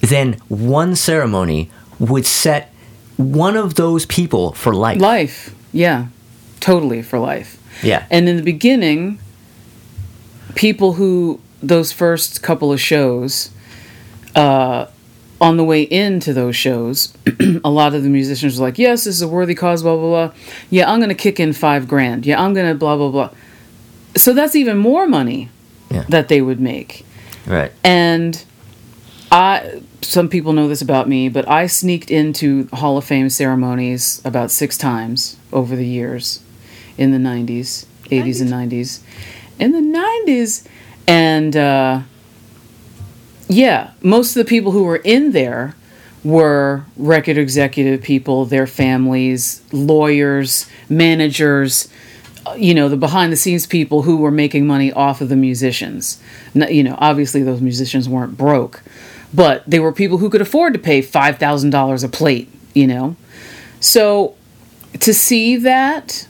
[0.00, 2.72] then one ceremony would set
[3.16, 5.00] one of those people for life.
[5.00, 6.06] Life, yeah,
[6.60, 7.56] totally for life.
[7.82, 8.06] Yeah.
[8.10, 9.18] And in the beginning,
[10.54, 13.50] people who those first couple of shows,
[14.34, 14.86] uh,
[15.40, 17.12] on the way into those shows,
[17.64, 20.28] a lot of the musicians were like, "Yes, this is a worthy cause." Blah blah
[20.28, 20.34] blah.
[20.70, 22.26] Yeah, I'm gonna kick in five grand.
[22.26, 23.30] Yeah, I'm gonna blah blah blah.
[24.16, 25.48] So that's even more money
[25.90, 26.04] Yeah.
[26.08, 27.04] that they would make.
[27.46, 27.72] Right.
[27.84, 28.42] And
[29.30, 34.22] I some people know this about me, but I sneaked into Hall of Fame ceremonies
[34.24, 36.40] about 6 times over the years
[36.96, 39.00] in the 90s, 80s and 90s.
[39.58, 40.66] In the 90s
[41.06, 42.00] and uh
[43.48, 45.74] yeah, most of the people who were in there
[46.22, 51.88] were record executive people, their families, lawyers, managers,
[52.46, 55.36] uh, you know, the behind the scenes people who were making money off of the
[55.36, 56.20] musicians.
[56.54, 58.82] You know, obviously those musicians weren't broke,
[59.32, 63.16] but they were people who could afford to pay $5,000 a plate, you know?
[63.80, 64.34] So
[65.00, 66.26] to see that,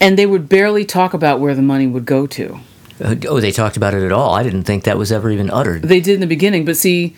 [0.00, 2.60] and they would barely talk about where the money would go to.
[3.02, 4.34] Uh, Oh, they talked about it at all.
[4.34, 5.82] I didn't think that was ever even uttered.
[5.82, 7.14] They did in the beginning, but see,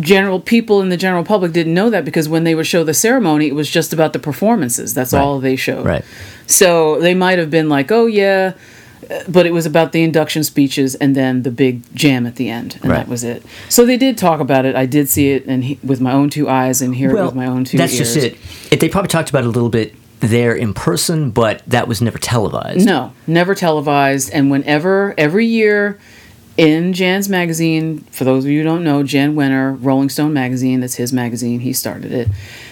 [0.00, 2.94] general people in the general public didn't know that because when they would show the
[2.94, 4.94] ceremony, it was just about the performances.
[4.94, 5.20] That's Right.
[5.20, 5.84] all they showed.
[5.84, 6.04] Right.
[6.46, 8.52] So they might have been like, "Oh yeah,"
[9.28, 12.78] but it was about the induction speeches and then the big jam at the end,
[12.82, 12.98] and Right.
[12.98, 13.42] that was it.
[13.68, 14.74] So they did talk about it.
[14.76, 17.34] I did see it and he, with my own two eyes and hear it with
[17.34, 18.14] my own two that's ears.
[18.14, 18.36] just it.
[18.70, 18.80] it.
[18.80, 22.18] They probably talked about it a little bit there in person, but that was never
[22.18, 22.86] televised.
[22.86, 24.30] No, never televised.
[24.32, 25.98] And whenever, every year
[26.56, 30.80] in Jann's magazine, for those of you who don't know, Jann Wenner, Rolling Stone magazine,
[30.80, 32.28] that's his magazine, he started it.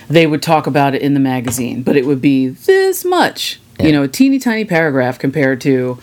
[0.09, 3.87] They would talk about it in the magazine, but it would be this much, Yeah.
[3.87, 5.99] you know, a teeny tiny paragraph compared to,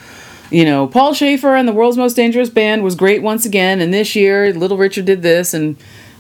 [0.52, 3.94] you know, Paul Shaffer and the World's Most Dangerous Band was great once again, and
[3.94, 5.78] this year Little Richard did this, and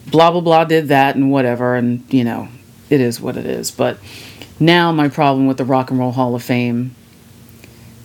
[0.08, 2.48] blah blah blah did that, and whatever, and you know,
[2.90, 3.70] it is what it is.
[3.72, 3.98] But
[4.60, 6.96] now my problem with the Rock and Roll Hall of Fame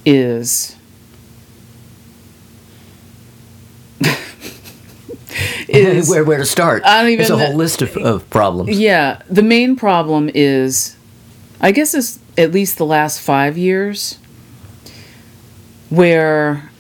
[0.05, 0.75] is.
[5.69, 6.83] is where, where to start?
[6.85, 7.23] I don't even.
[7.23, 8.77] It's a whole list of, of problems.
[8.77, 10.97] Yeah, the main problem is,
[11.61, 14.19] I guess, is at least the last five years
[15.91, 16.71] where,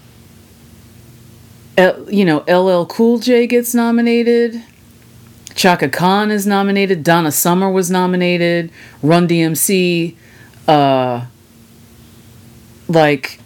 [2.08, 4.62] you know, LL Cool J gets nominated,
[5.54, 8.70] Chaka Khan is nominated, Donna Summer was nominated,
[9.02, 10.14] Run DMC,
[10.68, 11.26] uh,
[12.88, 13.40] like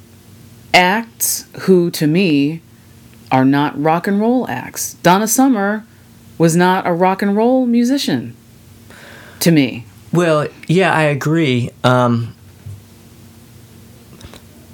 [0.74, 2.62] acts who to me
[3.30, 4.94] are not rock and roll acts.
[4.94, 5.84] Donna Summer
[6.36, 8.34] was not a rock and roll musician
[9.40, 9.86] to me.
[10.12, 11.70] Well, yeah, I agree.
[11.84, 12.34] Um,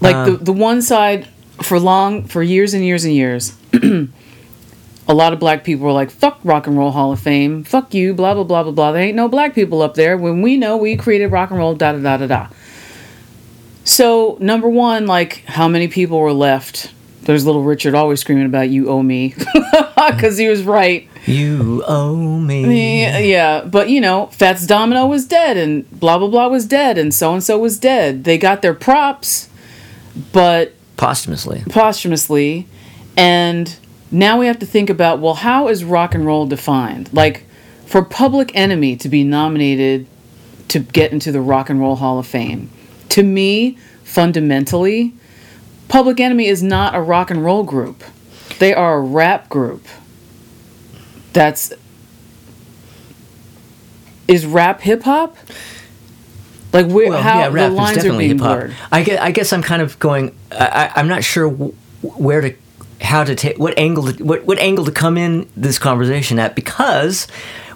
[0.00, 0.24] Like Uh.
[0.26, 1.28] the the one side
[1.62, 3.52] for long for years and years and years.
[5.08, 7.94] a lot of black people were like, "Fuck Rock and Roll Hall of Fame, fuck
[7.94, 10.56] you, blah blah blah blah blah." There ain't no black people up there when we
[10.56, 11.74] know we created rock and roll.
[11.74, 12.46] Da da da da da.
[13.84, 16.92] So number one, like, how many people were left?
[17.22, 19.34] There's little Richard always screaming about "You owe me,"
[20.08, 21.08] because he was right.
[21.26, 23.02] you owe me.
[23.02, 26.98] Yeah, yeah, but you know, Fats Domino was dead, and blah blah blah was dead,
[26.98, 28.24] and so and so was dead.
[28.24, 29.48] They got their props,
[30.32, 31.62] but Posthumously.
[31.68, 32.66] posthumously,
[33.16, 33.76] and
[34.10, 37.12] now we have to think about well, how is rock and roll defined?
[37.12, 37.44] Like,
[37.86, 40.06] for Public Enemy to be nominated
[40.68, 42.70] to get into the Rock and Roll Hall of Fame,
[43.10, 45.14] to me, fundamentally,
[45.88, 48.02] Public Enemy is not a rock and roll group.
[48.58, 49.86] They are a rap group.
[51.32, 51.72] That's
[54.26, 55.36] is rap hip hop?
[56.82, 58.58] Like where, well, how yeah, rap the lines are definitely being hip hop.
[58.58, 58.74] blurred.
[58.92, 60.34] I guess, I guess I'm kind of going.
[60.52, 62.54] I, I, I'm not sure where to,
[63.00, 66.54] how to take, what angle, to, what what angle to come in this conversation at
[66.54, 67.26] because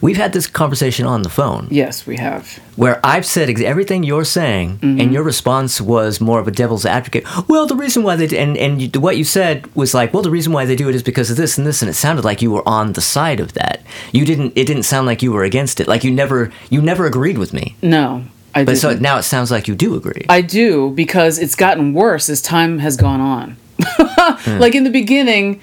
[0.01, 2.59] we've had this conversation on the phone Yes, we have.
[2.77, 5.01] where I've said ex- everything you're saying, Mm-hmm.
[5.01, 7.25] and your response was more of a devil's advocate.
[7.49, 10.31] Well, the reason why they and and you, what you said was like, well, the
[10.31, 12.41] reason why they do it is because of this and this, and it sounded like
[12.41, 13.83] you were on the side of that.
[14.13, 14.53] You didn't.
[14.57, 15.87] It didn't sound like you were against it.
[15.89, 17.77] Like you never, you never agreed with me.
[17.83, 18.25] No,
[18.55, 19.03] I But so didn't.
[19.03, 20.27] now it sounds like you do agree.
[20.29, 23.57] I do because it's gotten worse as time has gone on.
[23.83, 24.59] Hmm.
[24.61, 25.61] Like in the beginning,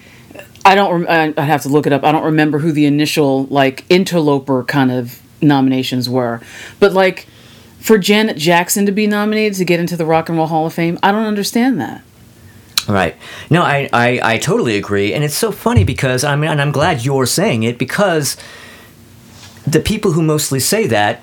[0.65, 1.03] I don't.
[1.05, 2.03] Rem- I- I'd have to look it up.
[2.03, 6.41] I don't remember who the initial like interloper kind of nominations were,
[6.79, 7.27] but like
[7.79, 10.73] for Janet Jackson to be nominated to get into the Rock and Roll Hall of
[10.73, 12.01] Fame, I don't understand that.
[12.87, 13.15] Right.
[13.49, 15.13] No, I, I, I totally agree.
[15.13, 18.35] And it's so funny because I mean and I'm glad you're saying it because
[19.65, 21.21] the people who mostly say that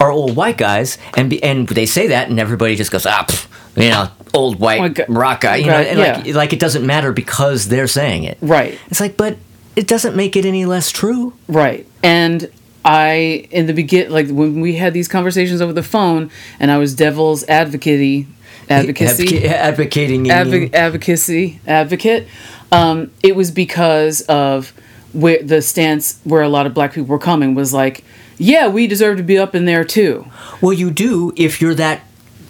[0.00, 3.24] are old white guys and be, and they say that and everybody just goes, ah,
[3.28, 5.56] pff, you know, old white Like, rock guy.
[5.56, 6.34] You know, right, and like yeah.
[6.34, 8.38] like it doesn't matter because they're saying it.
[8.40, 8.78] Right.
[8.88, 9.36] It's like, but
[9.74, 11.34] it doesn't make it any less true.
[11.48, 11.86] Right.
[12.02, 12.50] And
[12.84, 16.30] I, in the begin, like when we had these conversations over the phone,
[16.60, 18.26] and I was devil's advocate,
[18.70, 22.28] advocacy, Advoca- advocating advo- advocacy, advocate.
[22.72, 24.72] Um, it was because of
[25.12, 28.04] where the stance where a lot of black people were coming was like,
[28.38, 30.26] yeah, we deserve to be up in there too.
[30.60, 32.02] Well, you do if you're that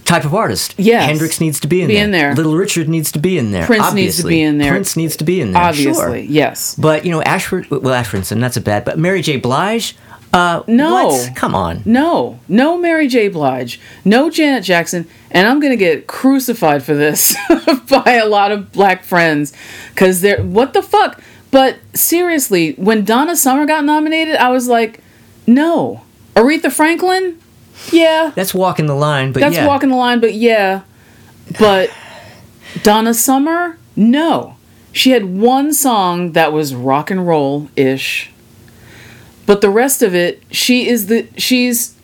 [0.05, 0.75] type of artist.
[0.79, 1.05] Yes.
[1.07, 2.05] Hendrix needs to be in Be there.
[2.05, 2.35] in there.
[2.35, 3.67] Little Richard needs to be in there.
[3.67, 4.71] Prince needs to be in there.
[4.71, 5.63] Prince needs to be in there.
[5.63, 6.17] Obviously, Sure.
[6.17, 6.77] yes.
[6.77, 7.69] But you know, Ashford.
[7.71, 8.41] Well, Ashfordson.
[8.41, 8.85] That's a bad.
[8.85, 9.37] But Mary J.
[9.39, 9.97] Blige.
[10.33, 11.07] Uh, No.
[11.07, 11.35] what?
[11.35, 11.83] Come on.
[11.87, 13.29] No, no Mary J.
[13.29, 17.35] Blige, no Janet Jackson, and I'm gonna get crucified for this
[17.89, 19.53] by a lot of black friends
[19.95, 21.21] because they're what the fuck.
[21.51, 25.01] But seriously, when Donna Summer got nominated, I was like,
[25.47, 26.03] no.
[26.35, 27.39] Aretha Franklin,
[27.93, 29.33] yeah, That's walking the line.
[29.33, 29.67] But that's yeah.
[29.67, 30.83] walking the line, but yeah.
[31.59, 31.91] But
[32.83, 34.57] Donna Summer, no.
[34.93, 38.31] She had one song that was rock and roll ish.
[39.45, 41.95] But the rest of it, she is the she's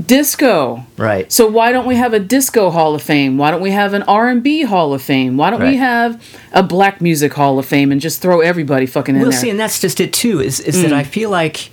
[0.00, 0.86] disco.
[0.96, 1.30] Right.
[1.32, 3.36] So why don't we have a disco hall of fame?
[3.38, 5.36] Why don't we have an R&B hall of fame?
[5.36, 6.22] Why don't we have
[6.52, 9.30] a black music hall of fame and just throw everybody fucking in there?
[9.30, 10.40] Well, see, and that's just it too.
[10.40, 10.96] Is is that Mm.
[10.96, 11.70] I feel like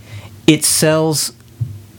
[0.49, 1.31] it sells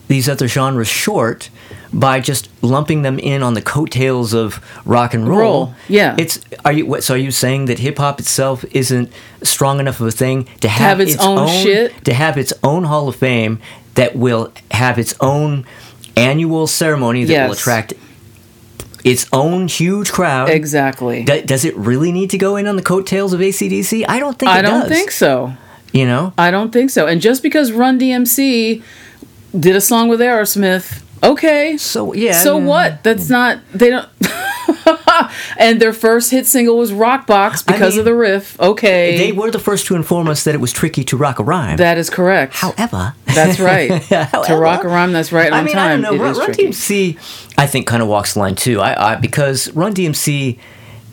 [0.08, 1.50] these other genres short
[1.92, 5.38] by just lumping them in on the coattails of rock and roll.
[5.38, 6.16] Roll, yeah.
[6.18, 10.00] It's are you what, so are you saying that hip hop itself isn't strong enough
[10.00, 12.04] of a thing to have, have its own shit?
[12.04, 13.60] to have its own Hall of Fame
[13.94, 15.64] that will have its own
[16.16, 17.94] annual ceremony that will attract
[19.04, 20.50] its own huge crowd.
[20.50, 21.22] exactly.
[21.24, 24.04] Do- does it really need to go in on the coattails of ACDC?
[24.08, 24.90] I don't think I don't does.
[24.90, 25.54] think so.
[25.92, 26.32] You know?
[26.38, 27.06] I don't think so.
[27.06, 28.82] And just because Run DMC
[29.58, 31.76] did a song with Aerosmith, okay.
[31.76, 32.32] So yeah.
[32.32, 33.02] So what?
[33.02, 34.08] That's not they don't.
[35.58, 38.58] and their first hit single was Rockbox I because mean, of the riff.
[38.60, 41.42] Okay, They were the first to inform us that it was tricky to rock a
[41.44, 41.76] rhyme.
[41.78, 42.54] that is correct.
[42.54, 43.88] However, that's right.
[44.02, 45.98] to rock a rhyme, that's right on I mean, time.
[45.98, 46.22] I don't know.
[46.24, 46.52] Run, Run.
[46.52, 47.16] DMC,
[47.58, 48.80] I think, kind of walks the line too.
[48.80, 50.58] I, I because Run DMC,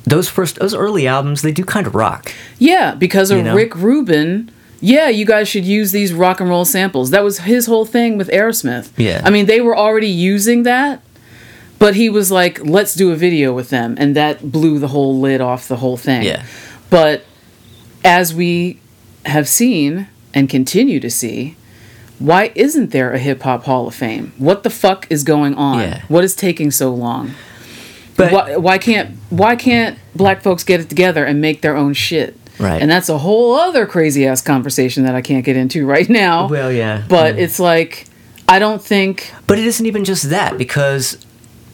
[0.03, 2.31] those first, those early albums, they do kind of rock.
[2.59, 3.55] Yeah, because of You know?
[3.55, 7.09] Rick Rubin yeah, you guys should use these rock and roll samples.
[7.11, 8.91] That was his whole thing with Aerosmith.
[8.97, 9.21] Yeah.
[9.23, 11.01] I mean, they were already using that,
[11.79, 13.95] but he was like, let's do a video with them.
[13.97, 16.23] And that blew the whole lid off the whole thing.
[16.23, 16.45] Yeah.
[16.89, 17.23] But
[18.03, 18.79] as we
[19.25, 21.55] have seen and continue to see,
[22.19, 24.33] why isn't there a hip hop Hall of Fame?
[24.37, 25.79] What the fuck is going on?
[25.79, 26.01] Yeah.
[26.07, 27.31] What is taking so long?
[28.15, 31.93] But why, why can't why can't black folks get it together and make their own
[31.93, 32.35] shit?
[32.59, 32.81] Right.
[32.81, 36.47] And that's a whole other crazy ass conversation that I can't get into right now.
[36.47, 37.03] well, yeah.
[37.07, 37.43] but yeah.
[37.43, 38.05] it's like
[38.49, 41.23] I don't think But it isn't even just that because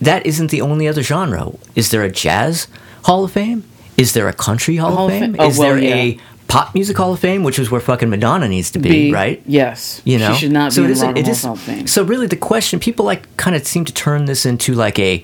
[0.01, 1.51] that isn't the only other genre.
[1.75, 2.67] Is there a jazz
[3.03, 3.63] Hall of Fame?
[3.97, 5.35] Is there a country Hall, Hall of of Fame?
[5.39, 5.95] Oh, is well, there yeah.
[5.95, 9.13] a pop music Hall of Fame, which is where fucking Madonna needs to be, be
[9.13, 9.41] right?
[9.45, 11.53] Yes, You know, she should not so be it in isn't- Rock and it Hall
[11.53, 11.87] of Fame.
[11.87, 15.23] So really, the question people like kind of seem to turn this into like a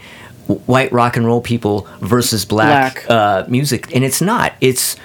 [0.66, 3.10] white rock and roll people versus black, Black.
[3.10, 4.54] Uh, music, and it's not.
[4.62, 4.96] It's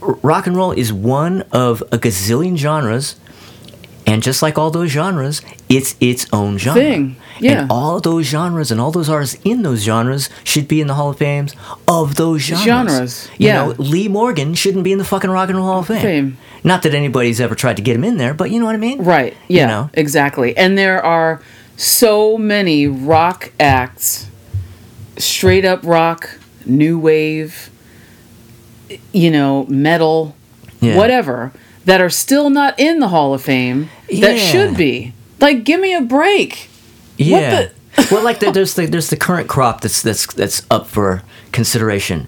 [0.00, 3.16] rock and roll is one of a gazillion genres.
[4.06, 6.80] And just like all those genres, it's its own genre.
[6.80, 7.62] Thing, yeah.
[7.62, 10.94] And all those genres and all those artists in those genres should be in the
[10.94, 11.54] Hall of Fames
[11.86, 12.64] of those genres.
[12.64, 13.66] Genres, You yeah.
[13.66, 16.00] know, Lee Morgan shouldn't be in the fucking Rock and Roll Hall of Fame.
[16.00, 16.38] Fame.
[16.64, 18.78] Not that anybody's ever tried to get him in there, but you know what I
[18.78, 19.02] mean?
[19.04, 19.36] Right.
[19.46, 19.66] Yeah.
[19.66, 19.90] know?
[19.92, 20.56] Exactly.
[20.56, 21.42] And there are
[21.76, 24.26] so many rock acts,
[25.18, 27.68] straight up rock, new wave,
[29.12, 30.34] you know, metal,
[30.80, 30.96] Yeah.
[30.96, 31.52] whatever,
[31.84, 34.38] that are still not in the Hall of Fame that Yeah.
[34.38, 35.12] should be.
[35.40, 36.68] Like, give me a break.
[37.16, 37.68] Yeah.
[38.10, 41.22] well, like the, there's the there's the current crop that's that's that's up for
[41.52, 42.26] consideration.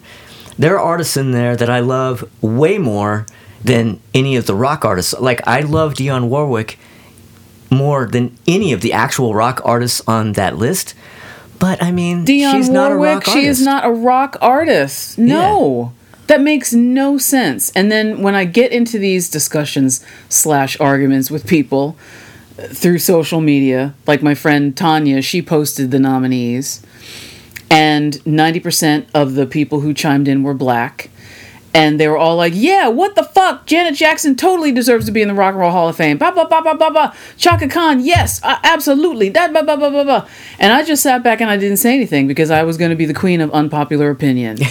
[0.58, 3.26] There are artists in there that I love way more
[3.64, 5.14] than any of the rock artists.
[5.18, 6.78] Like I love Dionne Warwick
[7.70, 10.94] more than any of the actual rock artists on that list.
[11.58, 15.18] But I mean, Dionne she's not a Warwick, rock she is not a rock artist.
[15.18, 15.92] No.
[16.30, 17.72] That makes no sense.
[17.72, 21.96] And then when I get into these discussions slash arguments with people
[22.56, 26.86] uh, through social media, like my friend Tanya, she posted the nominees,
[27.68, 31.10] and 90% of the people who chimed in were black.
[31.74, 33.66] And they were all like, "Yeah, what the fuck?
[33.66, 36.32] Janet Jackson totally deserves to be in the Rock and Roll Hall of Fame." Ba
[36.32, 37.14] ba ba ba ba ba.
[37.38, 39.30] Chaka Khan, yes, uh, absolutely.
[39.30, 40.28] That ba ba ba ba ba.
[40.60, 42.96] And I just sat back and I didn't say anything because I was going to
[42.96, 44.58] be the queen of unpopular opinion.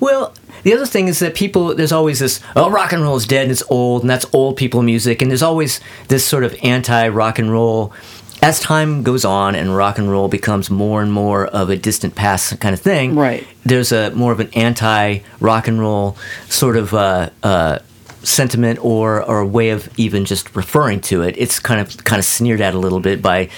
[0.00, 3.26] Well, the other thing is that people, there's always this, oh, rock and roll is
[3.26, 5.22] dead and it's old and that's old people music.
[5.22, 7.92] And there's always this sort of anti rock and roll.
[8.40, 12.14] As time goes on and rock and roll becomes more and more of a distant
[12.14, 13.44] past kind of thing, Right.
[13.64, 16.16] There's a more of an anti rock and roll
[16.48, 17.80] sort of uh, uh,
[18.22, 21.34] sentiment or or way of even just referring to it.
[21.36, 23.50] It's kind of kind of sneered at a little bit by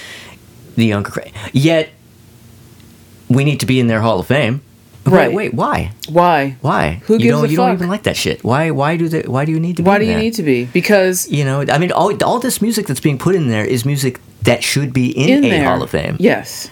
[0.75, 1.11] the younger.
[1.53, 1.89] Yet
[3.29, 4.61] we need to be in their Hall of Fame.
[5.05, 5.33] Right.
[5.33, 5.91] Wait, why?
[6.09, 6.57] Why?
[6.61, 7.01] Why?
[7.05, 7.65] Who you gives don't, a you fuck?
[7.67, 8.43] don't even like that shit.
[8.43, 8.71] Why?
[8.71, 9.23] Why do they?
[9.23, 9.83] Why do you need to?
[9.83, 10.21] Be Why do you there?
[10.21, 10.65] need to be?
[10.65, 13.85] Because You know, I mean, all all this music that's being put in there is
[13.85, 16.17] music that should be in, in a there, Hall of Fame.
[16.19, 16.69] Yes.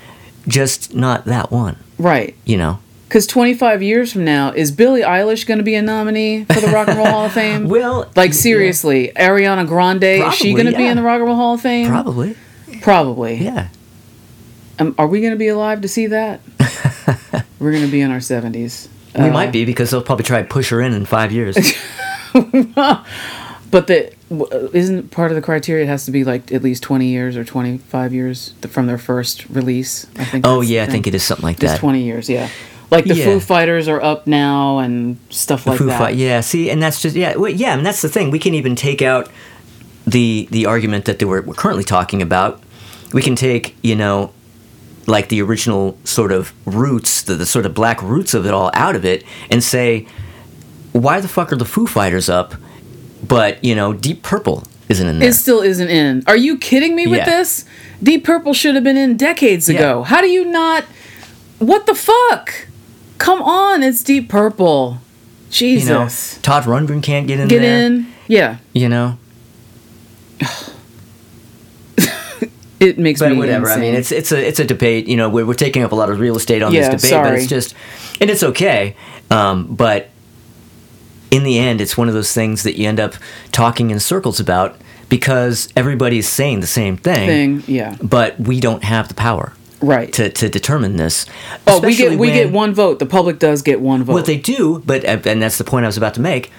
[0.48, 1.78] Just not that one.
[1.98, 2.36] Right.
[2.46, 2.80] You know.
[3.08, 6.68] Because 25 years from now, is Billie Eilish going to be a nominee for the
[6.68, 7.68] Rock and Roll Hall of Fame?
[7.70, 11.36] Well, like seriously, Ariana Grande, is she going to be in the Rock and Roll
[11.36, 11.88] Hall of Fame?
[11.88, 12.38] Probably.
[12.82, 13.38] Probably.
[13.38, 13.70] Yeah.
[14.78, 16.40] Um, are we going to be alive to see that?
[17.60, 18.88] We're going to be in our 70s.
[19.16, 21.58] We Uh, might be because they'll probably try to push her in in five years.
[23.72, 24.12] But the
[24.74, 27.44] isn't part of the criteria it has to be like at least 20 years or
[27.44, 30.08] 25 years from their first release.
[30.18, 30.48] I think.
[30.48, 31.80] oh yeah, I think it is something like It's that.
[31.80, 32.50] 20 years, yeah.
[32.90, 33.26] Like the Yeah.
[33.26, 36.00] Foo Fighters are up now and stuff The like Foo that.
[36.00, 36.42] Fight- yeah.
[36.42, 38.32] See, and that's just yeah, well, yeah, and that's the thing.
[38.32, 39.30] We can even take out
[40.08, 42.60] the the argument that they were, we're currently talking about.
[43.14, 44.32] We can take you know,
[45.08, 48.70] like the original sort of roots, the, the sort of black roots of it all
[48.74, 50.08] out of it, and say,
[50.92, 52.54] why the fuck are the Foo Fighters up,
[53.28, 55.30] but you know, Deep Purple isn't in there?
[55.30, 56.24] It still isn't in.
[56.28, 57.26] Are you kidding me with Yeah.
[57.26, 57.66] this?
[58.02, 59.76] Deep Purple should have been in decades Yeah.
[59.78, 60.04] ago.
[60.04, 60.84] How do you not?
[61.60, 62.68] What the fuck?
[63.18, 65.00] Come on, it's Deep Purple.
[65.52, 66.40] you know, Jesus.
[66.42, 67.86] Todd Rundgren can't get in Get there.
[67.86, 68.08] in.
[68.28, 68.58] Yeah.
[68.74, 69.18] You know,
[72.80, 73.70] It makes but me whatever.
[73.70, 75.08] I mean, it's it's a it's a debate.
[75.08, 77.24] You know, we're, we're taking up a lot of real estate on Yeah, this debate,
[77.24, 77.76] but it's just,
[78.22, 78.96] and it's okay.
[79.30, 80.10] Um, but
[81.32, 83.14] in the end, it's one of those things that you end up
[83.52, 84.76] talking in circles about
[85.10, 87.76] because everybody's saying the same thing, thing.
[87.76, 87.96] Yeah.
[88.02, 90.12] but we don't have the power Right.
[90.14, 91.26] to to determine this.
[91.68, 93.00] oh, we get we when- get one vote.
[93.00, 94.14] The public does get one vote.
[94.14, 96.52] Well, they do, but and that's the point I was about to make.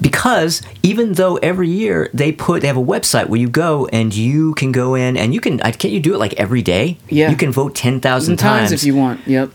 [0.00, 4.14] Because even though every year they put they have a website where you go and
[4.14, 6.98] you can go in and you can I can't you do it like every day?
[7.08, 7.30] Yeah.
[7.30, 9.26] You can vote ten thousand times if you want.
[9.26, 9.50] Yep.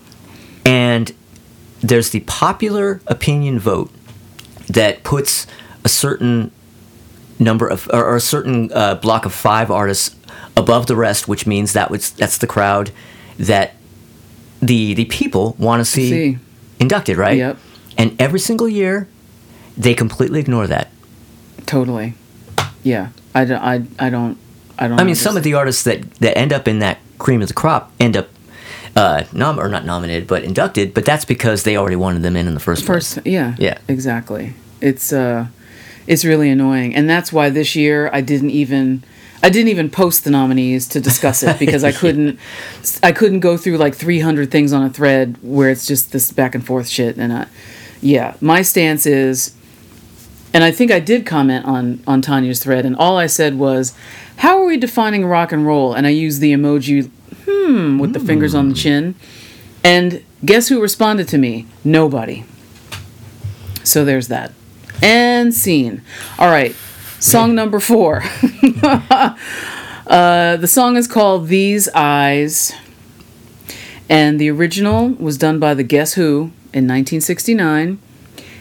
[0.64, 1.12] and
[1.82, 3.90] there's the popular opinion vote
[4.68, 5.46] that puts
[5.84, 6.50] a certain
[7.38, 10.14] number of or, or a certain uh, block of five artists
[10.56, 12.90] above the rest, which means that was that's the crowd
[13.38, 13.74] that
[14.60, 16.38] the the people want to see, See.
[16.78, 17.36] inducted, right?
[17.38, 17.58] Yep.
[17.96, 19.08] And every single year,
[19.80, 20.88] they completely ignore that.
[21.66, 22.14] Totally.
[22.82, 23.08] Yeah.
[23.34, 23.62] I don't.
[23.62, 24.38] I, I don't.
[24.78, 25.00] I don't.
[25.00, 27.54] I mean, some of the artists that that end up in that cream of the
[27.54, 28.28] crop end up
[28.96, 30.92] uh, nom or not nominated, but inducted.
[30.94, 33.14] But that's because they already wanted them in in the first place.
[33.14, 33.26] first.
[33.26, 33.54] Yeah.
[33.58, 33.78] Yeah.
[33.88, 34.54] Exactly.
[34.80, 35.46] It's uh,
[36.06, 39.04] it's really annoying, and that's why this year I didn't even.
[39.42, 42.38] I didn't even post the nominees to discuss it because I couldn't
[43.02, 46.54] I couldn't go through like 300 things on a thread where it's just this back
[46.54, 47.46] and forth shit and I,
[48.02, 49.54] yeah my stance is
[50.52, 53.94] and I think I did comment on on Tanya's thread and all I said was
[54.36, 55.92] how are we defining rock and roll?
[55.92, 57.10] And I used the emoji
[57.46, 59.14] hmm with the fingers on the chin.
[59.84, 61.66] And guess who responded to me?
[61.84, 62.44] Nobody.
[63.84, 64.52] So there's that.
[65.02, 66.02] And scene.
[66.38, 66.74] All right
[67.20, 68.22] song number 4
[68.82, 72.72] uh, the song is called These Eyes
[74.08, 78.00] and the original was done by the Guess Who in 1969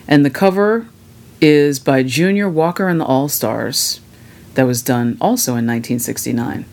[0.09, 0.87] and the cover
[1.41, 3.99] is by Junior Walker and the All Stars.
[4.55, 6.65] That was done also in 1969.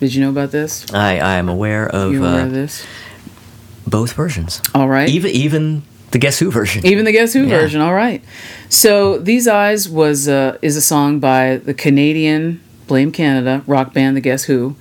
[0.00, 0.92] Did you know about this?
[0.92, 2.84] I I am aware of, You aware uh, of this?
[3.86, 4.60] both versions.
[4.74, 5.08] All right.
[5.08, 6.84] Even even the Guess Who version.
[6.84, 7.60] Even the Guess Who Yeah.
[7.60, 7.80] version.
[7.80, 8.22] All right.
[8.68, 14.16] So These Eyes was uh, is a song by the Canadian Blame Canada rock band
[14.16, 14.74] The Guess Who.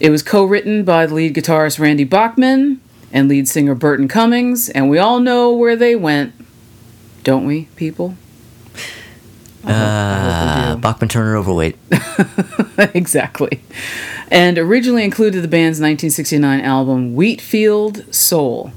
[0.00, 2.80] It was co-written by the lead guitarist Randy Bachman
[3.12, 6.32] and lead singer Burton Cummings, and we all know where they went,
[7.22, 8.16] don't we, people?
[9.64, 10.80] I hope- I hope Uh.
[10.80, 11.76] Bachman Turner overweight.
[12.94, 13.60] exactly.
[14.30, 18.72] And originally included the band's 1969 album Wheatfield Soul.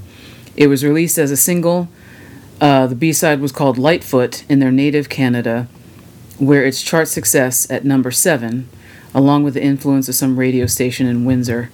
[0.56, 1.88] It was released as a single.
[2.62, 5.68] Uh, the B side was called Lightfoot in their native Canada,
[6.38, 8.70] where its chart success at number seven,
[9.14, 11.70] along with the influence of some radio station in Windsor,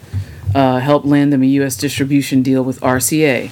[0.56, 1.76] uh, helped land them a U.S.
[1.78, 3.52] distribution deal with RCA.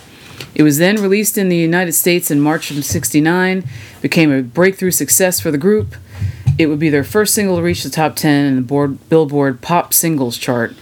[0.59, 3.63] It was then released in the United States in March of 69,
[4.01, 5.95] became a breakthrough success for the group.
[6.57, 9.61] It would be their first single to reach the top 10 in the board, Billboard
[9.61, 10.75] Pop Singles chart,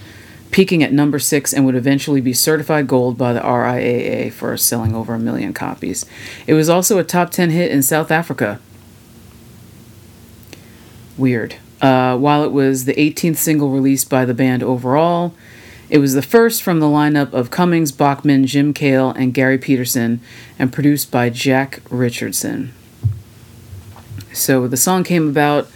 [0.50, 4.96] peaking at number 6 and would eventually be certified gold by the RIAA for selling
[4.96, 6.04] over a million copies.
[6.48, 8.58] It was also a top 10 hit in South Africa.
[11.16, 11.54] Weird.
[11.80, 15.34] Uh, while it was the 18th single released by the band overall,
[15.90, 20.20] it was the first from the lineup of Cummings, Bachman, Jim Kale, and Gary Peterson,
[20.58, 22.74] and produced by Jack Richardson.
[24.32, 25.68] So the song came about.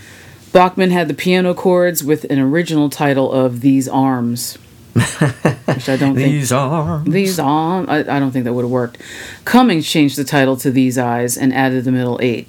[0.53, 4.57] Bachman had the piano chords with an original title of These Arms,
[4.93, 8.71] which I don't think These are these on I, I don't think that would have
[8.71, 8.99] worked.
[9.47, 12.49] Cummings changed the title to These Eyes and added the middle eight.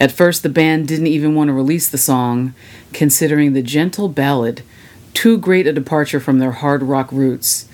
[0.00, 2.54] At first, the band didn't even want to release the song,
[2.92, 4.62] considering the gentle ballad
[5.14, 7.68] too great a departure from their hard rock roots.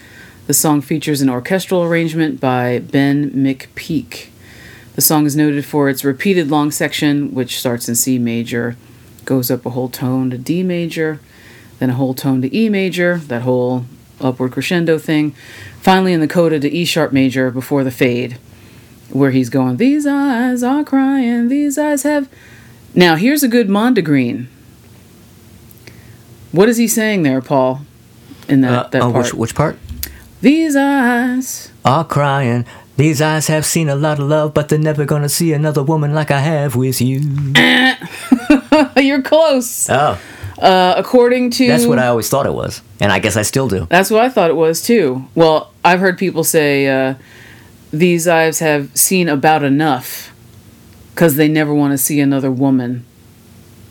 [0.47, 4.29] The song features an orchestral arrangement by Ben McPeek.
[4.95, 8.77] The song is noted for its repeated long section, which starts in C major,
[9.25, 11.19] goes up a whole tone to D major,
[11.79, 13.87] then a whole tone to E major, that whole
[14.21, 15.33] upward crescendo thing,
[15.81, 18.39] finally in the coda to E sharp major before the fade,
[19.11, 22.29] where he's going, These eyes are crying, these eyes have.
[22.95, 24.47] Now, here's a good Mondegreen.
[26.55, 27.81] What is he saying there, Paul?
[28.49, 29.25] In that, uh, that oh, part.
[29.25, 29.77] which which part?
[30.41, 31.73] These eyes.
[31.85, 32.65] Are crying.
[32.97, 36.15] These eyes have seen a lot of love, but they're never gonna see another woman
[36.15, 37.19] like I have with you.
[39.03, 39.91] You're close.
[39.91, 40.17] Oh,
[40.57, 43.67] Uh, according to that's what I always thought it was, and I guess I still
[43.67, 43.89] do.
[43.91, 45.27] That's what I thought it was too.
[45.35, 47.15] Well, I've heard people say uh,
[47.93, 50.33] these eyes have seen about enough
[51.11, 53.05] because they never want to see another woman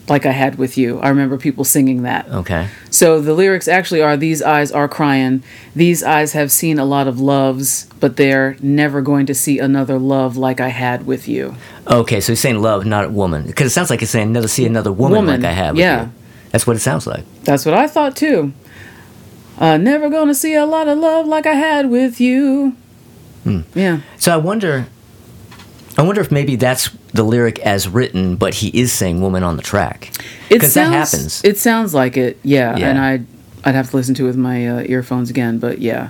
[0.10, 1.00] like I had with you.
[1.00, 2.28] I remember people singing that.
[2.30, 2.68] Okay.
[2.90, 5.44] So the lyrics actually are These eyes are crying.
[5.76, 9.98] These eyes have seen a lot of loves, but they're never going to see another
[9.98, 11.56] love like I had with you.
[11.88, 14.66] Okay, so he's saying love, not woman, because it sounds like he's saying never see
[14.66, 15.76] another woman, Woman, like I have.
[15.76, 16.06] With yeah.
[16.06, 16.12] you.
[16.52, 17.24] That's what it sounds like.
[17.44, 18.54] That's what I thought too.
[19.58, 22.76] Uh, never gonna see a lot of love like I had with you.
[23.76, 24.02] Yeah.
[24.18, 24.88] So I wonder,
[25.98, 29.56] I wonder if maybe that's the lyric as written, but he is saying woman on
[29.56, 30.12] the track.
[30.50, 31.42] It Because that sounds- happens.
[31.44, 32.76] It sounds like it, yeah.
[32.78, 32.90] Yeah.
[32.90, 33.26] And I'd
[33.66, 36.10] I'd have to listen to it with my uh, earphones again, but yeah.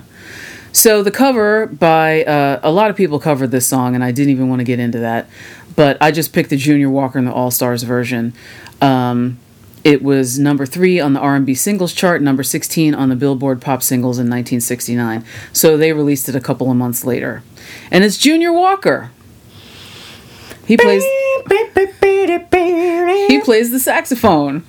[0.72, 4.30] So the cover by uh, a lot of people covered this song, and I didn't
[4.32, 5.28] even want to get into that,
[5.76, 8.32] but I just picked the Junior Walker and the All Stars version.
[8.80, 9.38] Um,
[9.84, 13.82] it was number three on the R&B singles chart, number 16 on the Billboard Pop
[13.82, 15.22] Singles in 1969.
[15.52, 17.42] So they released it a couple of months later,
[17.92, 19.10] and it's Junior Walker.
[20.66, 21.04] He plays
[23.28, 24.64] he plays the saxophone,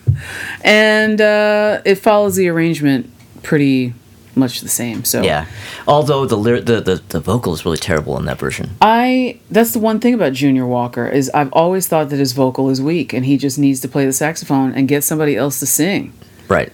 [0.63, 3.09] and uh, it follows the arrangement
[3.43, 3.93] pretty
[4.35, 5.03] much the same.
[5.05, 5.45] So Yeah.
[5.87, 8.71] Although the, the the the vocal is really terrible in that version.
[8.81, 12.69] I that's the one thing about Junior Walker is I've always thought that his vocal
[12.69, 15.65] is weak and he just needs to play the saxophone and get somebody else to
[15.65, 16.13] sing.
[16.49, 16.71] Right.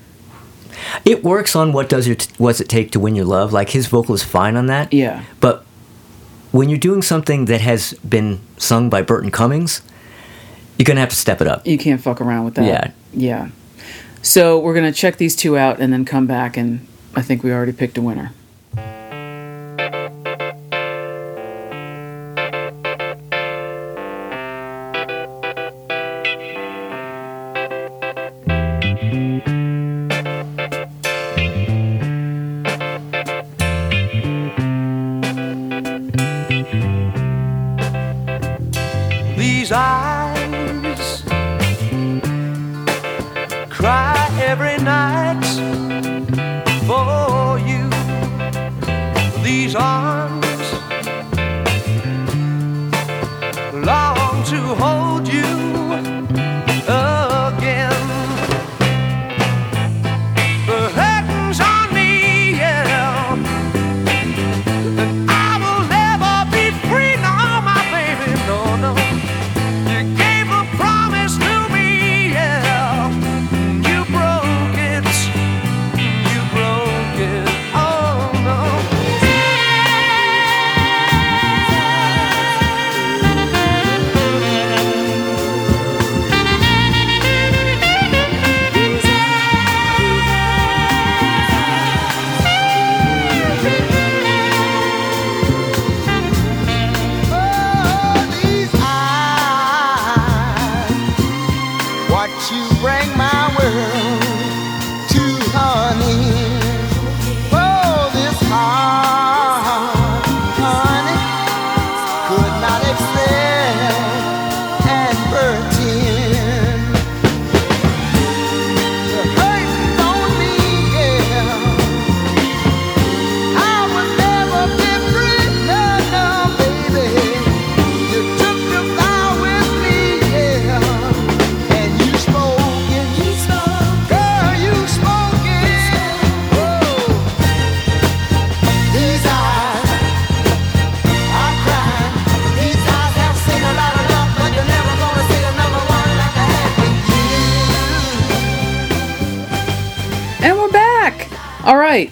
[1.05, 3.53] It works on what does your t- what's it take to win your love.
[3.53, 4.91] Like his vocal is fine on that.
[4.91, 5.23] Yeah.
[5.39, 5.65] But
[6.51, 9.81] when you're doing something that has been sung by Burton Cummings,
[10.77, 11.65] you're gonna have to step it up.
[11.65, 12.65] You can't fuck around with that.
[12.65, 12.91] Yeah.
[13.13, 13.49] Yeah.
[14.21, 17.51] So we're gonna check these two out and then come back and I think we
[17.51, 18.33] already picked a winner.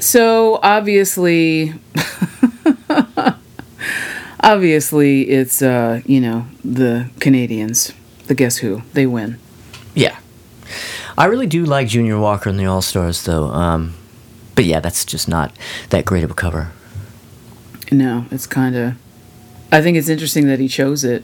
[0.09, 1.71] So obviously,
[4.39, 7.93] obviously, it's uh, you know the Canadians.
[8.25, 8.81] The Guess Who?
[8.93, 9.37] They win.
[9.93, 10.17] Yeah.
[11.15, 13.49] I really do like Junior Walker and the All Stars, though.
[13.49, 13.93] Um,
[14.55, 15.55] but yeah, that's just not
[15.91, 16.71] that great of a cover.
[17.91, 18.95] No, it's kind of.
[19.71, 21.23] I think it's interesting that he chose it,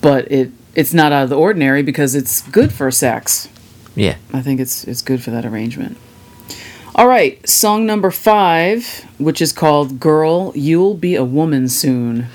[0.00, 3.48] but it it's not out of the ordinary because it's good for sax.
[3.96, 4.14] Yeah.
[4.32, 5.98] I think it's it's good for that arrangement.
[6.98, 12.26] All right, song number five, which is called "Girl, You'll Be a Woman Soon."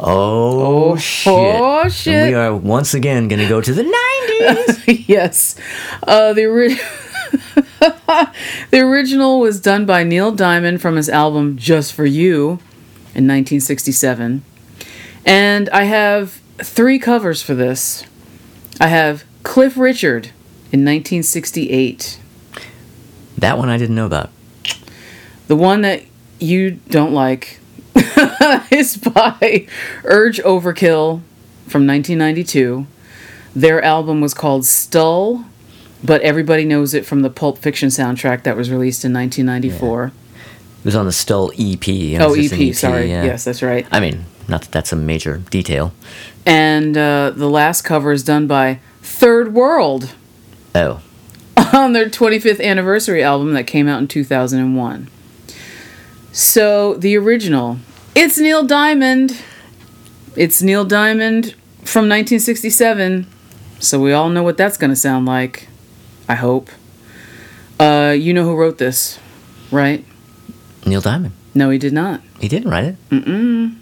[0.00, 1.30] Oh, Oh, shit.
[1.60, 5.04] oh, And we are once again going to go to the 90s.
[5.08, 5.56] yes,
[6.06, 6.78] uh, the ori-
[8.70, 12.60] the original was done by Neil Diamond from his album "Just for You"
[13.14, 14.42] in 1967,
[15.26, 18.04] and I have three covers for this.
[18.80, 20.28] I have Cliff Richard
[20.72, 22.20] in 1968.
[23.40, 24.30] That one I didn't know about.
[25.46, 26.02] The one that
[26.38, 27.58] you don't like
[28.70, 29.66] is by
[30.04, 31.22] Urge Overkill
[31.66, 32.86] from 1992.
[33.56, 35.44] Their album was called Stull,
[36.04, 40.06] but everybody knows it from the Pulp Fiction soundtrack that was released in 1994.
[40.06, 41.88] It was on the Still EP.
[42.20, 43.08] Oh, just EP, sorry.
[43.08, 43.24] yeah.
[43.24, 43.86] Yes, that's right.
[43.90, 45.92] I mean, not that that's a major detail.
[46.46, 50.14] And uh, the last cover is done by Third World
[50.74, 51.00] Oh.
[51.72, 55.08] on their 25th anniversary album that came out in 2001.
[56.32, 57.78] So the original,
[58.14, 59.42] it's Neil Diamond.
[60.36, 63.26] It's Neil Diamond from 1967.
[63.80, 65.68] So we all know what that's going to sound like.
[66.28, 66.70] I hope.
[67.80, 69.18] Uh, you know who wrote this,
[69.70, 70.04] right?
[70.86, 71.34] Neil Diamond.
[71.54, 72.20] No, he did not.
[72.40, 72.96] He didn't write it.
[73.10, 73.76] Mm-mm.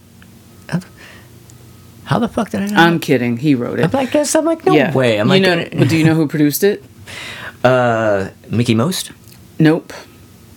[2.05, 2.77] How the fuck did I know?
[2.77, 3.37] I'm kidding.
[3.37, 3.95] He wrote I'm it.
[3.95, 4.35] like, this.
[4.35, 4.95] I'm like, no yeah.
[4.95, 5.19] way.
[5.19, 6.85] I'm you like, know, but do you know who produced it?
[7.67, 9.13] uh, Mickie Most,
[9.59, 9.93] Nope.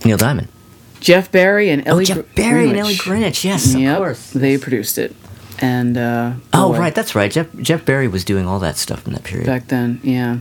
[0.05, 0.47] Neil Diamond.
[0.99, 3.45] Jeff Barry and Ellie oh, Jeff Gr- Barry and Ellie Greenwich.
[3.45, 4.31] Yes, Yep, of course.
[4.31, 5.15] they produced it.
[5.59, 7.31] and uh, Oh, right, that's right.
[7.31, 9.45] Jeff Jeff Barry was doing all that stuff in that period.
[9.47, 10.39] back then, yeah.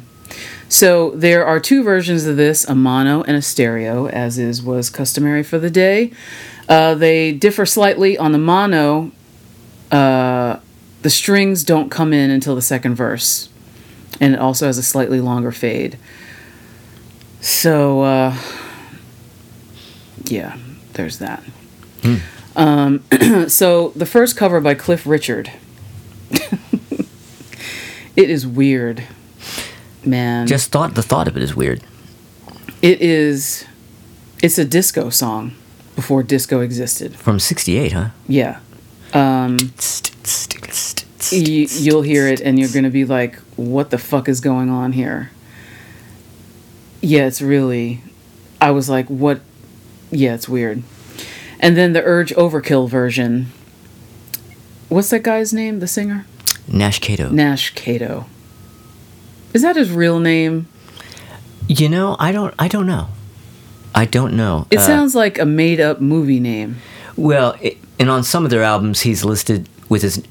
[0.68, 4.90] So there are two versions of this: a mono and a stereo, as is was
[4.90, 6.12] customary for the day.
[6.68, 9.10] Uh, they differ slightly on the mono.
[9.90, 10.58] Uh,
[11.02, 13.48] the strings don't come in until the second verse,
[14.20, 15.96] and it also has a slightly longer fade.
[17.40, 18.36] So, uh,
[20.24, 20.56] yeah,
[20.94, 21.42] there's that.
[22.56, 23.04] Um,
[23.48, 25.52] so the first cover by Cliff Richard.
[26.30, 29.04] it is weird,
[30.04, 30.46] man.
[30.46, 31.82] Just thought the thought of it is weird.
[32.82, 33.64] it is.
[34.42, 35.52] It's a disco song
[35.94, 37.16] before disco existed.
[37.16, 38.08] From '68, huh?
[38.26, 38.60] Yeah.
[39.14, 39.56] Um,
[41.30, 44.68] you, you'll hear it and you're going to be like, what the fuck is going
[44.68, 45.30] on here?
[47.00, 48.02] Yeah, it's really.
[48.60, 49.40] I was like, what?
[50.10, 50.82] Yeah, it's weird.
[51.60, 53.46] And then the Urge Overkill version.
[54.88, 56.26] What's that guy's name, the singer?
[56.66, 57.28] Nash Kato.
[57.30, 58.26] Nash Kato.
[59.54, 60.66] Is that his real name?
[61.68, 62.54] You know, I don't.
[62.58, 63.08] I don't know.
[63.94, 64.66] I don't know.
[64.70, 66.76] It Uh, sounds like a made up movie name.
[67.16, 70.22] well, it, and on some of their albums, he's listed with his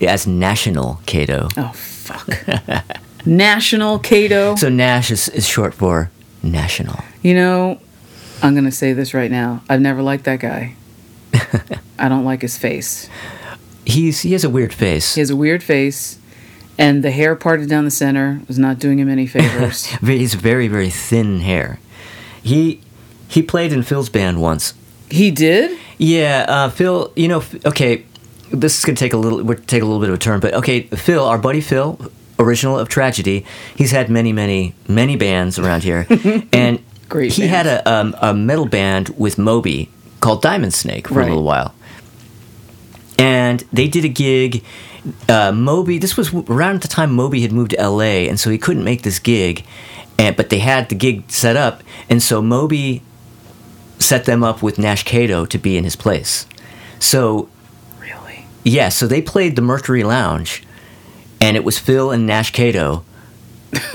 [0.00, 1.48] as National Kato.
[1.56, 2.28] Oh, fuck.
[3.26, 4.54] National Kato.
[4.56, 6.10] So Nash is, is short for
[6.42, 6.96] national.
[7.22, 7.80] You know,
[8.42, 9.62] I'm going to say this right now.
[9.68, 10.74] I've never liked that guy.
[11.98, 13.08] I don't like his face.
[13.84, 15.14] He's he has a weird face.
[15.14, 16.18] He has a weird face,
[16.76, 19.86] and the hair parted down the center was not doing him any favors.
[20.02, 21.80] He's very very thin hair.
[22.42, 22.80] He
[23.28, 24.74] he played in Phil's band once.
[25.10, 25.78] he did?
[25.96, 27.12] Yeah, uh, Phil.
[27.16, 28.04] You know, okay.
[28.50, 29.42] This is gonna take a little.
[29.42, 30.82] We're take a little bit of a turn, but okay.
[30.82, 31.98] Phil, our buddy Phil,
[32.38, 33.44] original of Tragedy.
[33.76, 36.06] He's had many, many, many bands around here,
[36.52, 39.88] and Great He had a um, a metal band with Moby
[40.20, 41.24] called Diamond Snake for Right.
[41.26, 41.74] a little while,
[43.18, 44.64] and they did a gig.
[45.28, 45.98] Uh, Moby.
[45.98, 49.02] This was around the time Moby had moved to L.A., and so he couldn't make
[49.02, 49.64] this gig,
[50.18, 53.02] and but they had the gig set up, and so Moby
[53.98, 56.46] set them up with Nash Kato to be in his place.
[57.00, 57.48] So
[58.00, 58.44] Really?
[58.64, 60.62] yeah, so they played the Mercury Lounge,
[61.40, 63.04] and it was Phil and Nash Kato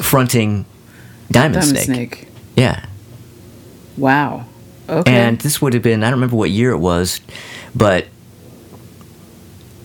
[0.02, 0.66] fronting
[1.32, 1.86] Diamond, Diamond Snake.
[2.16, 2.28] Snake.
[2.56, 2.86] Yeah,
[3.98, 4.46] Wow.
[4.90, 5.12] Okay.
[5.12, 7.22] and this would have been I don't remember what year it was,
[7.74, 8.08] but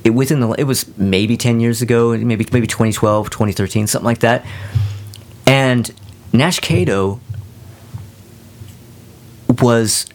[0.05, 4.19] it within the it was maybe ten years ago, maybe maybe 2012, 2013, something like
[4.21, 4.45] that.
[5.47, 5.91] And
[6.33, 7.21] Nash Kato
[9.61, 10.07] was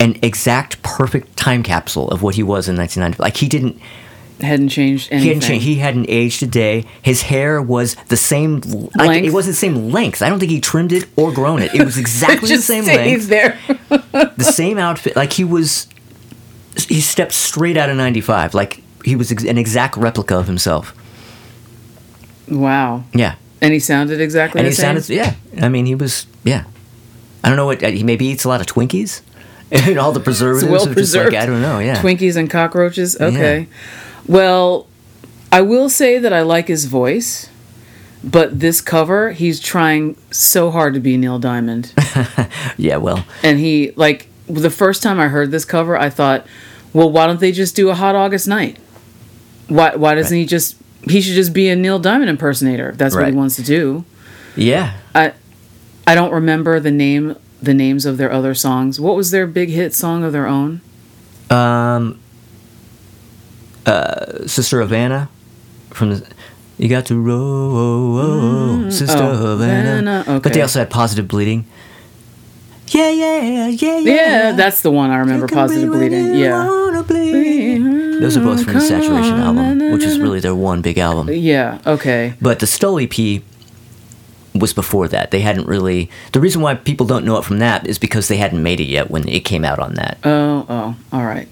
[0.00, 3.20] an exact perfect time capsule of what he was in 1990.
[3.22, 3.80] Like he didn't
[4.40, 5.22] hadn't changed anything.
[5.22, 5.64] He hadn't changed.
[5.66, 6.84] He hadn't aged a day.
[7.02, 8.60] His hair was the same.
[8.60, 9.26] Length?
[9.26, 10.22] it wasn't the same length.
[10.22, 11.74] I don't think he trimmed it or grown it.
[11.74, 13.58] It was exactly the same length, there.
[13.88, 15.16] the same outfit.
[15.16, 15.88] Like he was.
[16.88, 18.54] He stepped straight out of '95.
[18.54, 20.94] Like he was ex- an exact replica of himself.
[22.48, 23.04] wow.
[23.12, 25.00] Yeah, And he sounded exactly and the he same.
[25.00, 25.08] sounded.
[25.08, 25.34] Yeah,
[25.64, 26.26] I mean, he was.
[26.44, 26.64] Yeah,
[27.42, 27.82] I don't know what.
[27.82, 29.22] Uh, he maybe eats a lot of Twinkies.
[29.70, 30.70] And all the preservatives.
[30.70, 31.34] Well are just like.
[31.34, 31.78] I don't know.
[31.78, 32.00] Yeah.
[32.00, 33.20] Twinkies and cockroaches.
[33.20, 33.68] Okay.
[34.28, 34.86] Well,
[35.50, 37.48] I will say that I like his voice,
[38.22, 41.94] but this cover, he's trying so hard to be Neil Diamond.
[42.76, 42.98] yeah.
[42.98, 43.24] Well.
[43.42, 46.46] and he like the first time I heard this cover, I thought,
[46.92, 48.78] well, why don't they just do a Hot August Night?
[49.68, 53.14] Why why doesn't he just he should just be a Neil Diamond impersonator if that's
[53.14, 54.04] what he wants to do.
[54.56, 54.94] Yeah.
[55.14, 55.32] I
[56.06, 59.00] I don't remember the name the names of their other songs.
[59.00, 60.80] What was their big hit song of their own?
[61.50, 62.20] Um,
[63.88, 65.28] uh, Sister Havana
[65.90, 66.26] from the.
[66.78, 69.96] You got to roll, Sister Oh, Havana.
[70.22, 71.66] Havana, But they also had Positive Bleeding.
[72.88, 73.98] Yeah, yeah, yeah, yeah.
[73.98, 75.48] Yeah, that's the one I remember.
[75.48, 76.34] Positive Bleeding.
[76.36, 77.02] Yeah.
[77.06, 78.20] bleed.
[78.20, 81.28] Those are both from the Saturation album, which is really their one big album.
[81.32, 81.78] Yeah.
[81.86, 82.34] Okay.
[82.40, 83.42] But the Stull EP
[84.54, 85.30] was before that.
[85.30, 86.10] They hadn't really.
[86.32, 88.88] The reason why people don't know it from that is because they hadn't made it
[88.88, 90.18] yet when it came out on that.
[90.24, 90.64] Oh.
[90.68, 90.96] Oh.
[91.12, 91.48] All right.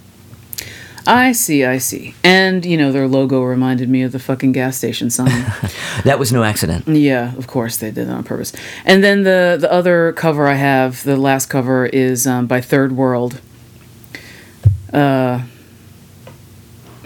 [1.06, 1.64] I see.
[1.64, 2.14] I see.
[2.24, 5.30] And you know their logo reminded me of the fucking gas station sign.
[6.04, 6.86] That was no accident.
[6.86, 8.52] Yeah, of course they did that on purpose.
[8.84, 12.92] And then the the other cover I have, the last cover is um, by Third
[12.92, 13.40] World.
[14.92, 15.42] Uh,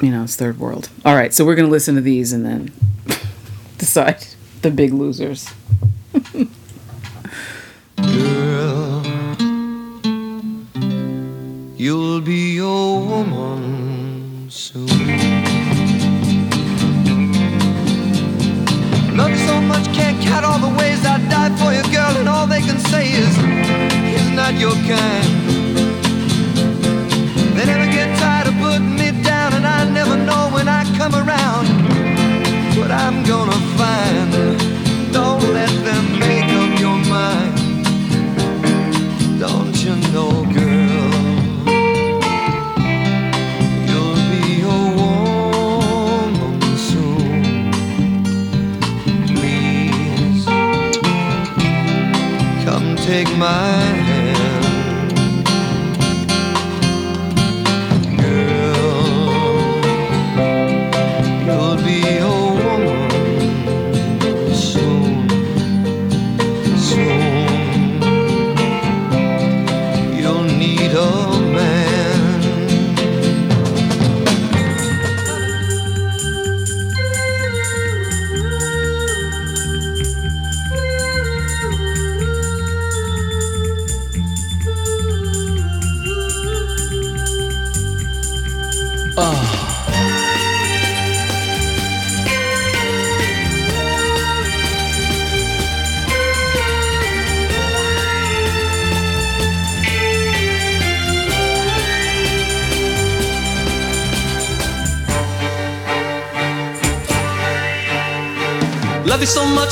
[0.03, 0.91] you know, it's Third World.
[1.05, 2.73] All right, so we're gonna listen to these and then
[3.79, 4.27] decide
[4.63, 5.49] the big losers.
[7.97, 9.03] Girl,
[11.77, 13.90] you'll be your woman
[14.51, 14.87] soon.
[19.17, 22.29] Love you so much, can't count all the ways I die for you, girl, and
[22.29, 23.37] all they can say is,
[24.11, 25.31] he's not your kind.
[27.55, 31.15] They never get tired of putting me down, and I never know when I come
[31.15, 31.67] around
[32.77, 33.70] what I'm gonna
[53.41, 53.80] my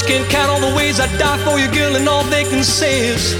[0.03, 3.09] can't count all the ways I die for you, girl, and all they can say
[3.09, 3.33] is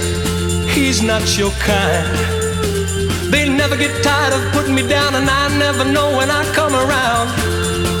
[0.75, 2.07] he's not your kind.
[3.31, 6.73] They never get tired of putting me down, and I never know when I come
[6.73, 7.27] around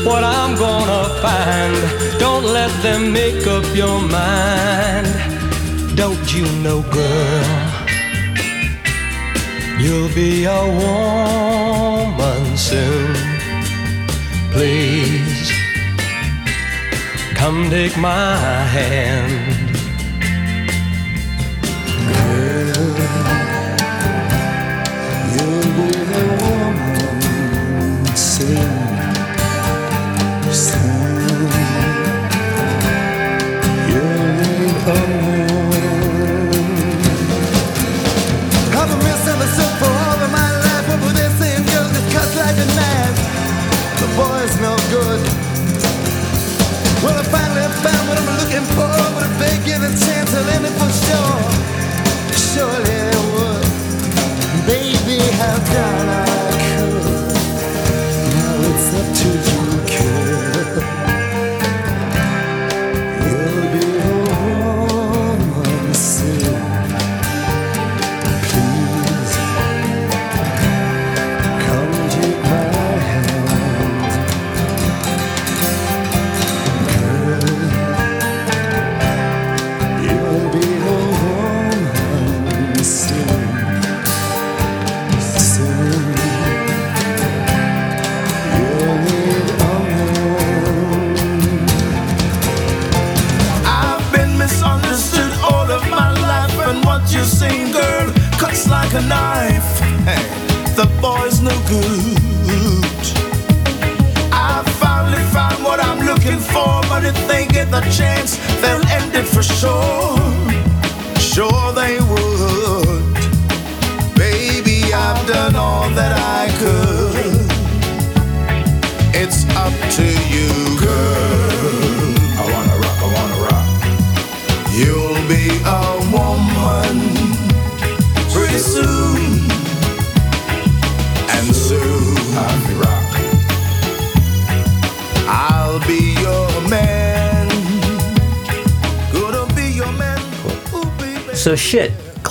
[0.05, 1.75] what I'm gonna find.
[2.19, 5.07] Don't let them make up your mind.
[5.95, 7.69] Don't you know, girl?
[9.79, 13.15] You'll be a woman soon.
[14.51, 15.18] Please
[17.49, 19.58] come take my hand.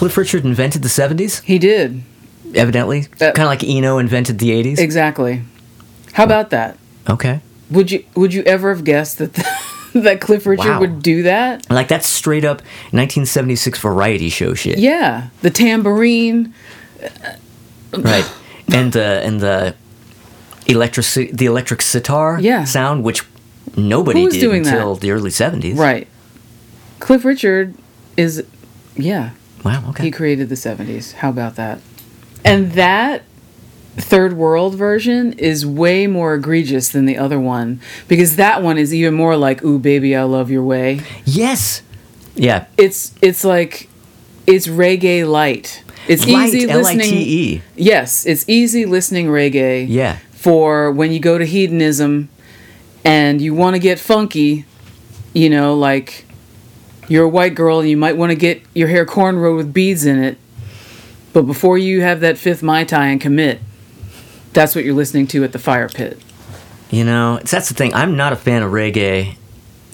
[0.09, 2.02] Cliff Richard invented the 70s, He did.
[2.54, 3.02] evidently.
[3.18, 4.78] Kind of like Eno invented the 80s.
[4.78, 5.42] Exactly.
[6.14, 6.78] How about that?
[7.11, 7.40] okay.
[7.70, 9.34] Would you would you ever have guessed that
[9.92, 10.80] that Cliff Richard Wow.
[10.80, 11.68] would do that?
[11.70, 14.78] Like that's straight up 1976 variety show shit.
[14.78, 16.54] Yeah, the tambourine.
[17.92, 18.24] Right.
[18.72, 19.74] And the and the
[20.66, 21.04] electric
[21.36, 22.64] the electric sitar Yeah.
[22.64, 23.22] sound which
[23.76, 24.72] nobody did doing that?
[24.74, 25.76] until the early 70s.
[25.76, 26.09] Right.
[27.00, 27.74] Cliff Richard
[28.16, 28.44] is
[28.96, 29.30] yeah,
[29.64, 30.04] Wow, okay.
[30.04, 31.14] he created the 70s.
[31.14, 31.80] How about that?
[32.44, 33.24] And that
[33.96, 38.94] third world version is way more egregious than the other one because that one is
[38.94, 41.00] even more like ooh baby I love your way.
[41.24, 41.82] yes.
[42.36, 42.66] Yeah.
[42.76, 43.88] It's it's like
[44.46, 45.82] it's reggae light.
[46.06, 47.00] It's Light, easy listening.
[47.09, 47.62] L-I-T-E.
[47.76, 49.84] Yes, it's easy listening reggae.
[49.88, 50.16] Yeah.
[50.30, 52.30] For when you go to hedonism
[53.04, 54.64] and you want to get funky,
[55.34, 56.24] you know, like
[57.09, 60.04] you're a white girl and you might want to get your hair cornrowed with beads
[60.04, 60.38] in it.
[61.32, 63.61] But before you have that fifth Mai Tai and commit,
[64.52, 66.18] that's what you're listening to at the fire pit.
[66.90, 67.94] You know, that's the thing.
[67.94, 69.36] I'm not a fan of reggae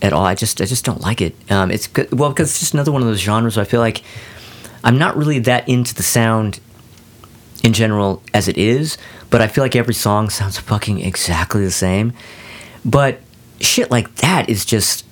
[0.01, 0.25] at all.
[0.25, 1.35] I just I just don't like it.
[1.51, 3.59] Um, it's good, well because it's just another one of those genres.
[3.59, 4.03] I feel like
[4.85, 6.61] I'm not really that into the sound
[7.65, 8.99] in general as it is,
[9.31, 12.13] but I feel like every song sounds fucking exactly the same.
[12.85, 13.21] But
[13.61, 15.05] shit like that is just.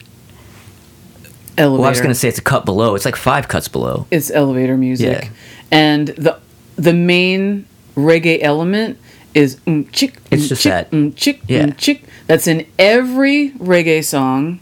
[1.58, 1.80] Elevator.
[1.80, 2.94] Well, I was gonna say it's a cut below.
[2.94, 4.06] It's like five cuts below.
[4.10, 5.24] it's elevator music.
[5.24, 5.30] Yeah.
[5.70, 6.38] And the
[6.76, 8.98] the main reggae element
[9.34, 10.14] is um chick.
[10.30, 10.90] It's mm, just chick, that.
[10.90, 11.70] mm, chick, Yeah.
[11.72, 12.04] chick.
[12.26, 14.60] That's in every reggae song,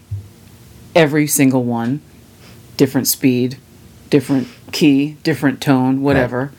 [0.95, 2.01] every single one,
[2.77, 3.57] different speed,
[4.09, 6.51] different key, different tone, whatever.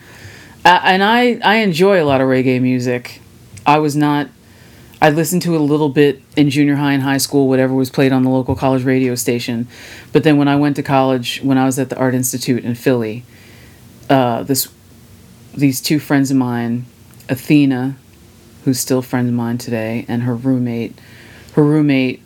[0.64, 3.20] Uh, and I I enjoy a lot of reggae music.
[3.66, 4.28] I was not.
[5.02, 7.90] I listened to it a little bit in junior high and high school, whatever was
[7.90, 9.66] played on the local college radio station.
[10.12, 12.76] But then when I went to college, when I was at the Art Institute in
[12.76, 13.24] Philly,
[14.08, 14.68] uh, this
[15.54, 16.86] these two friends of mine,
[17.28, 17.96] Athena
[18.64, 20.98] who's still a friend of mine today, and her roommate.
[21.54, 22.22] Her roommate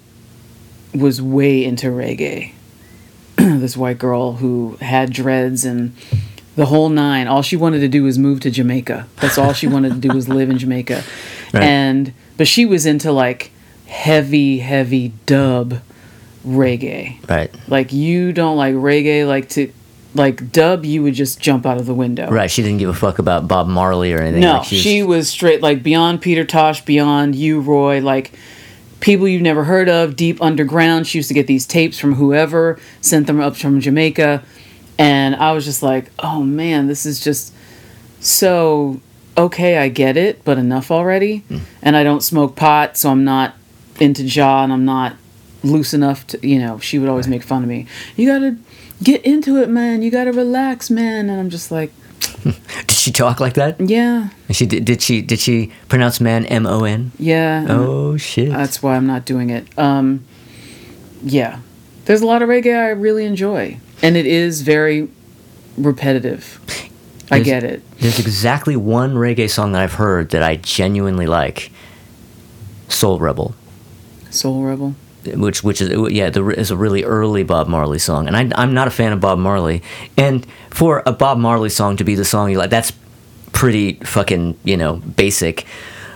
[0.95, 2.53] was way into reggae.
[3.37, 5.95] this white girl who had dreads and
[6.57, 7.27] the whole nine.
[7.29, 9.07] All she wanted to do was move to Jamaica.
[9.21, 11.03] That's all she wanted to do was live in Jamaica.
[11.55, 11.63] Right.
[11.63, 13.53] And but she was into like
[13.87, 15.81] heavy, heavy dub
[16.45, 17.29] reggae.
[17.31, 17.55] Right.
[17.69, 19.73] Like you don't like reggae like to
[20.15, 22.29] like dub you would just jump out of the window.
[22.29, 22.51] Right.
[22.51, 24.41] She didn't give a fuck about Bob Marley or anything.
[24.41, 28.33] No, like she's- she was straight like beyond Peter Tosh, beyond U-Roy, like
[29.01, 31.07] people you've never heard of, deep underground.
[31.07, 34.43] She used to get these tapes from whoever, sent them up from Jamaica.
[34.99, 37.53] And I was just like, oh man, this is just
[38.21, 39.01] so
[39.39, 41.39] okay, I get it, but enough already.
[41.49, 41.59] Hmm.
[41.83, 43.55] And I don't smoke pot, so I'm not
[44.01, 45.17] into jaw and I'm not
[45.63, 47.87] loose enough to, you know, she would always make fun of me.
[48.17, 48.57] You gotta
[49.03, 50.01] get into it, man.
[50.03, 51.29] You gotta relax, man.
[51.29, 51.93] And I'm just like,
[52.45, 53.79] Did she talk like that?
[53.81, 54.85] yeah, She did.
[54.87, 55.21] Did she?
[55.21, 57.13] Did she pronounce man M O N?
[57.19, 57.67] yeah.
[57.69, 58.49] Oh shit.
[58.51, 59.67] That's why I'm not doing it.
[59.79, 60.25] Um,
[61.23, 61.59] yeah,
[62.07, 65.09] there's a lot of reggae I really enjoy, and it is very
[65.77, 66.61] repetitive.
[67.31, 67.83] I There's- get it.
[67.99, 71.71] There's exactly one reggae song that I've heard that I genuinely like.
[72.89, 73.55] Soul Rebel,
[74.31, 74.95] Soul Rebel.
[75.25, 78.75] which which is yeah, the, is a really early Bob Marley song, and I, I'm
[78.75, 79.83] not a fan of Bob Marley.
[80.17, 82.93] And for a Bob Marley song to be the song you like, that's
[83.53, 85.67] pretty fucking you know basic.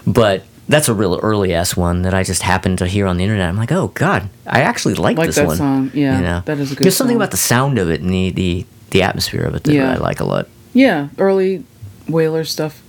[0.06, 3.24] But that's a real early ass one that I just happened to hear on the
[3.24, 3.48] internet.
[3.48, 5.56] I'm like, oh god, I actually like, Like this that one.
[5.56, 6.42] song, yeah, you know?
[6.46, 7.22] that is a good There's something song.
[7.22, 9.92] about the sound of it and the the, the atmosphere of it that Yeah.
[9.92, 10.48] I like a lot.
[10.72, 11.64] Yeah, early
[12.08, 12.80] Wailer stuff,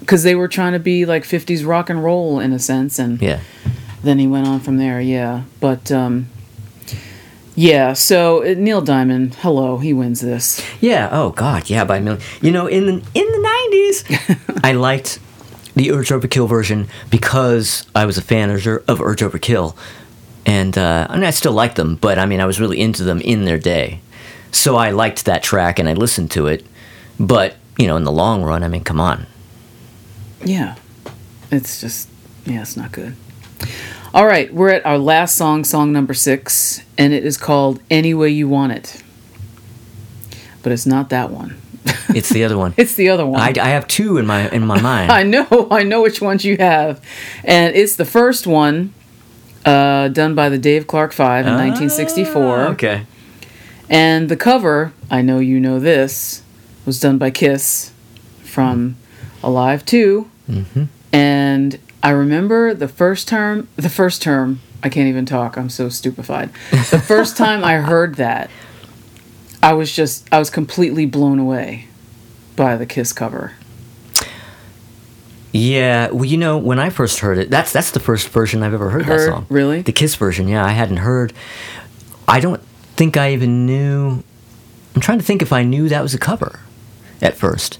[0.00, 3.20] because they were trying to be like '50s rock and roll in a sense, and
[3.22, 3.40] Yeah.
[4.02, 5.00] then he went on from there.
[5.00, 6.26] Yeah, but um,
[7.54, 7.92] yeah.
[7.94, 10.64] So uh, Neil Diamond, hello, he wins this.
[10.80, 11.08] Yeah.
[11.12, 11.68] Oh God.
[11.70, 11.84] Yeah.
[11.84, 12.22] By a million.
[12.40, 14.04] You know, in the in the nineties,
[14.64, 15.18] I liked
[15.80, 19.74] the Urge Overkill version because I was a fan of, Ur- of Urge Overkill,
[20.44, 23.02] and uh, I mean, I still like them, but I mean, I was really into
[23.02, 24.02] them in their day,
[24.52, 26.66] so I liked that track and I listened to it.
[27.18, 29.26] But you know, in the long run, I mean, come on.
[30.44, 30.76] Yeah.
[31.50, 32.10] It's just,
[32.44, 33.16] yeah, it's not good.
[34.12, 38.12] All right, we're at our last song, song number six, and it is called Any
[38.12, 39.02] Way You Want It.
[40.62, 41.58] But it's not that one.
[42.14, 42.74] It's the other one.
[42.76, 43.40] It's the other one.
[43.40, 45.12] I, I have two in my in my mind.
[45.12, 47.00] I know, I know which ones you have.
[47.44, 48.92] And it's the first one,
[49.64, 52.58] uh, done by the Dave Clark Five in 1964.
[52.58, 53.06] Ah, Okay.
[53.88, 56.42] And the cover, I know you know this,
[56.86, 57.92] was done by Kiss
[58.44, 58.96] from
[59.42, 60.30] Alive 2.
[60.48, 60.84] Mm-hmm.
[61.12, 65.88] And I remember the first term, the first term, I can't even talk, I'm so
[65.88, 66.50] stupefied.
[66.70, 68.48] The first time I heard that,
[69.62, 71.86] I was just, I was completely blown away
[72.56, 73.52] by the Kiss cover.
[75.52, 78.72] Yeah, well, you know, when I first heard it, that's that's the first version I've
[78.74, 79.18] ever heard, Heard?
[79.20, 79.46] that song.
[79.48, 79.82] Really?
[79.82, 81.32] The Kiss version, yeah, I hadn't heard.
[82.28, 82.62] I don't
[82.94, 84.22] think I even knew.
[84.94, 86.60] I'm trying to think if I knew that was a cover
[87.20, 87.78] at first.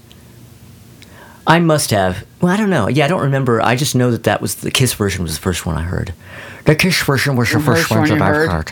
[1.47, 2.25] I must have.
[2.41, 2.87] Well, I don't know.
[2.89, 3.61] Yeah, I don't remember.
[3.61, 6.13] I just know that that was the Kiss version was the first one I heard.
[6.65, 8.69] The Kiss version was the The first first one one that I've heard?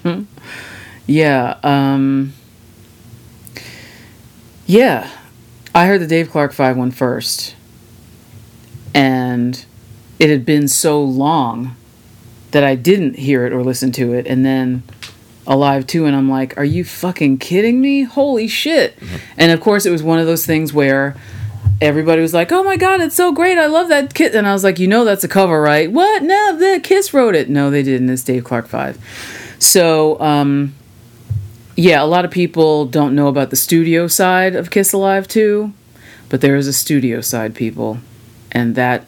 [0.00, 0.26] heard.
[1.06, 2.32] Yeah, um
[4.72, 5.10] Yeah.
[5.74, 7.54] I heard the Dave Clark 5 one first.
[8.94, 9.62] And
[10.18, 11.76] it had been so long
[12.52, 14.82] that I didn't hear it or listen to it and then
[15.46, 18.04] Alive 2 and I'm like, "Are you fucking kidding me?
[18.04, 18.96] Holy shit."
[19.36, 21.16] And of course it was one of those things where
[21.82, 23.58] everybody was like, "Oh my god, it's so great!
[23.58, 26.22] I love that kid." And I was like, "You know that's a cover, right?" What?
[26.22, 27.50] No, the Kiss wrote it.
[27.50, 28.08] No, they didn't.
[28.08, 28.96] It's Dave Clark Five.
[29.58, 30.74] So, um,
[31.82, 35.72] yeah, a lot of people don't know about the studio side of Kiss Alive 2,
[36.28, 37.98] but there is a studio side, people,
[38.52, 39.04] and that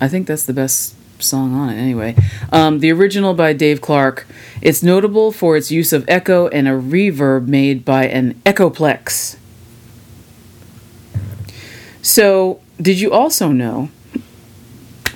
[0.00, 2.16] I think that's the best song on it anyway.
[2.50, 4.26] Um, the original by Dave Clark.
[4.60, 9.36] It's notable for its use of echo and a reverb made by an Echoplex.
[12.02, 13.90] So, did you also know?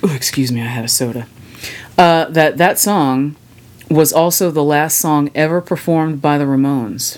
[0.01, 1.27] Oh, excuse me, I had a soda.
[1.97, 3.35] Uh, that that song
[3.89, 7.17] was also the last song ever performed by the Ramones.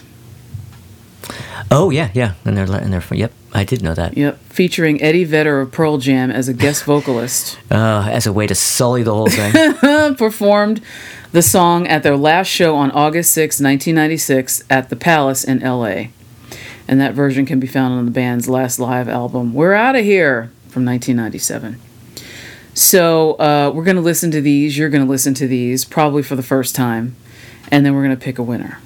[1.70, 3.32] Oh yeah, yeah, and they're and they're yep.
[3.54, 4.18] I did know that.
[4.18, 7.58] Yep, featuring Eddie Vedder of Pearl Jam as a guest vocalist.
[7.72, 10.16] Uh, as a way to sully the whole thing.
[10.16, 10.82] performed
[11.32, 16.08] the song at their last show on August 6, 1996, at the Palace in LA.
[16.88, 20.04] And that version can be found on the band's last live album, We're Out of
[20.04, 21.80] Here, from 1997.
[22.74, 24.78] So uh, we're going to listen to these.
[24.78, 27.16] You're going to listen to these, probably for the first time.
[27.70, 28.80] And then we're going to pick a winner.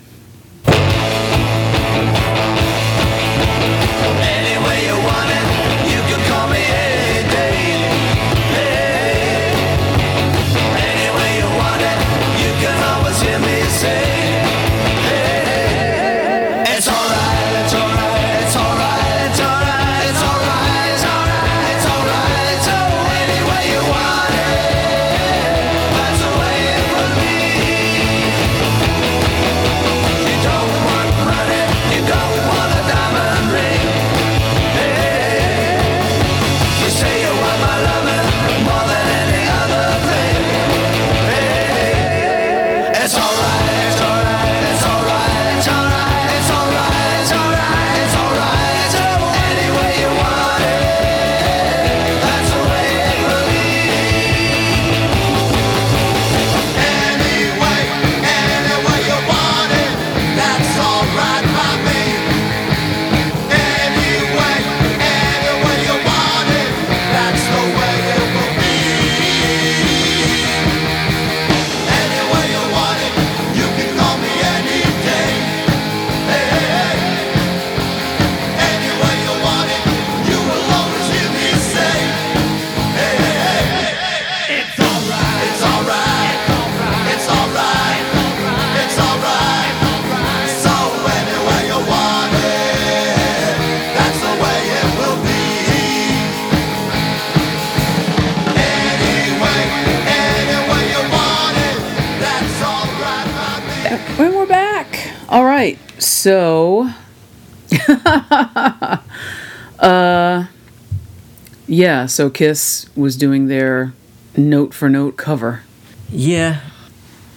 [111.85, 113.93] Yeah, so Kiss was doing their
[114.35, 115.61] note for note cover.
[116.09, 116.61] Yeah.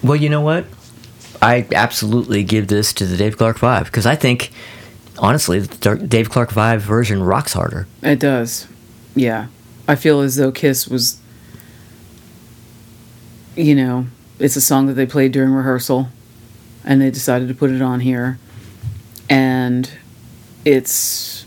[0.03, 0.65] Well, you know what?
[1.43, 4.51] I absolutely give this to the Dave Clark Five because I think,
[5.19, 7.87] honestly, the Dave Clark Five version rocks harder.
[8.03, 8.67] It does.
[9.15, 9.49] Yeah.
[9.87, 11.21] I feel as though Kiss was,
[13.55, 14.07] you know,
[14.39, 16.09] it's a song that they played during rehearsal
[16.85, 18.39] and they decided to put it on here.
[19.29, 19.91] And
[20.65, 21.38] it's.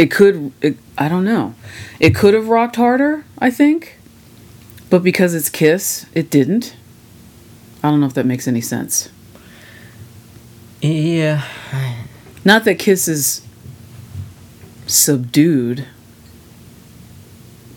[0.00, 0.52] It could.
[0.62, 1.54] It, I don't know.
[2.00, 3.98] It could have rocked harder, I think.
[4.88, 6.74] But because it's Kiss, it didn't.
[7.82, 9.10] I don't know if that makes any sense.
[10.80, 11.44] Yeah.
[12.46, 13.46] Not that Kiss is
[14.86, 15.86] subdued,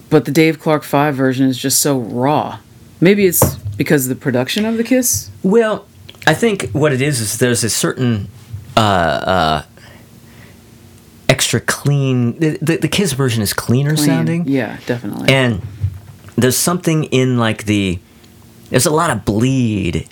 [0.09, 2.59] but the Dave Clark 5 version is just so raw.
[3.01, 5.29] Maybe it's because of the production of the Kiss.
[5.43, 5.85] Well,
[6.25, 8.29] I think what it is is there's a certain
[8.77, 9.65] uh, uh,
[11.29, 12.37] extra clean.
[12.39, 14.05] The, the, the Kiss version is cleaner Clean.
[14.07, 14.47] sounding.
[14.47, 15.33] Yeah, definitely.
[15.33, 15.61] and
[16.35, 17.99] there's something in like the
[18.69, 20.07] there's a lot of bleed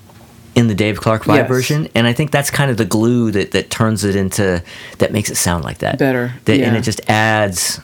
[0.54, 1.48] in the Dave Clark Five Yes.
[1.48, 4.62] version, and I think that's kind of the glue that that turns it into
[5.00, 7.80] that makes it sound like that Better, That, and it just adds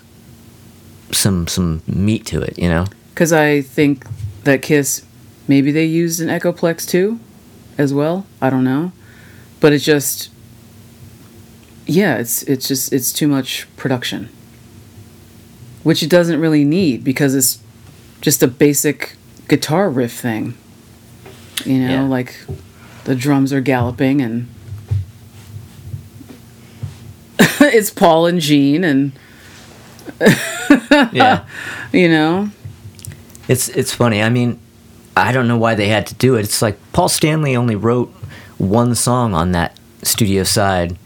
[1.11, 2.85] some some meat to it, you know.
[3.13, 4.05] Because I think
[4.43, 5.03] that Kiss,
[5.47, 7.19] maybe they used an Echoplex too,
[7.77, 8.25] as well.
[8.41, 8.91] I don't know,
[9.59, 10.29] but it just,
[11.87, 14.29] yeah, it's it's just it's too much production,
[15.83, 17.59] which it doesn't really need because it's
[18.21, 19.15] just a basic
[19.47, 20.55] guitar riff thing.
[21.65, 22.03] You know, Yeah.
[22.03, 22.35] like
[23.05, 24.47] the drums are galloping and
[27.39, 29.11] it's Paul and Gene and
[31.11, 31.45] Yeah,
[31.91, 32.49] you know
[33.47, 34.21] it's it's funny.
[34.21, 34.59] I mean,
[35.15, 36.41] I don't know why they had to do it.
[36.41, 38.09] It's like Paul Stanley only wrote
[38.57, 40.97] one song on that studio side.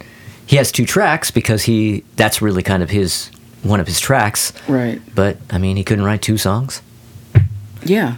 [0.52, 3.32] He has two tracks because he that's really kind of his
[3.64, 4.52] one of his tracks.
[4.68, 5.02] right.
[5.16, 6.82] But I mean, he couldn't write two songs.
[7.86, 8.18] Yeah.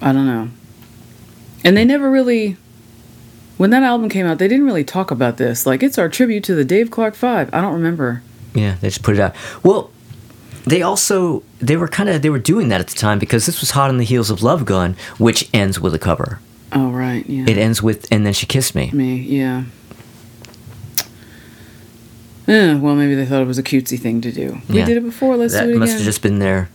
[0.00, 0.48] I don't know.
[1.62, 2.56] And they never really
[3.58, 5.66] when that album came out, they didn't really talk about this.
[5.66, 7.52] Like it's our tribute to the Dave Clark 5.
[7.52, 8.22] I don't remember.
[8.54, 9.36] Yeah, they just put it out.
[9.62, 9.90] Well,
[10.66, 13.60] they also they were kind of they were doing that at the time because this
[13.60, 16.40] was hot on the heels of Love Gun, which ends with a cover.
[16.72, 17.26] Oh, right.
[17.28, 17.44] Yeah.
[17.46, 18.90] It ends with and then she kissed me.
[18.92, 19.64] Me, yeah.
[22.46, 24.60] Eh, well, maybe they thought it was a cutesy thing to do.
[24.68, 24.84] We Yeah.
[24.84, 25.36] did it before.
[25.36, 25.98] Let's that do it must again.
[26.00, 26.68] have just been their.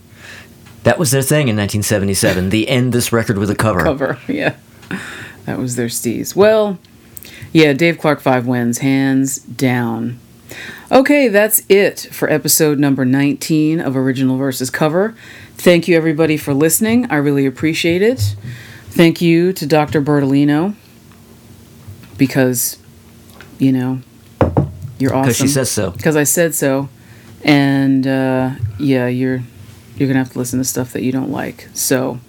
[0.84, 2.50] That was their thing in 1977.
[2.50, 3.80] the end this record with a cover.
[3.82, 4.18] cover.
[4.26, 4.54] Yeah.
[5.46, 6.34] That was their steez.
[6.34, 6.78] Well,
[7.52, 10.18] yeah, Dave Clark 5 wins, hands down.
[10.90, 15.14] Okay, that's it for episode number 19 of Original versus Cover.
[15.56, 17.06] Thank you, everybody, for listening.
[17.10, 18.34] I really appreciate it.
[18.88, 20.02] Thank you to Dr.
[20.02, 20.74] Bertolino
[22.18, 22.78] because,
[23.58, 24.00] you know,
[25.00, 25.22] you're awesome.
[25.28, 25.90] Because she says so.
[25.90, 26.88] Because I said so.
[27.42, 29.42] And, uh, yeah, you're
[30.00, 31.68] you're gonna have to listen to stuff that you don't like.
[31.74, 32.20] So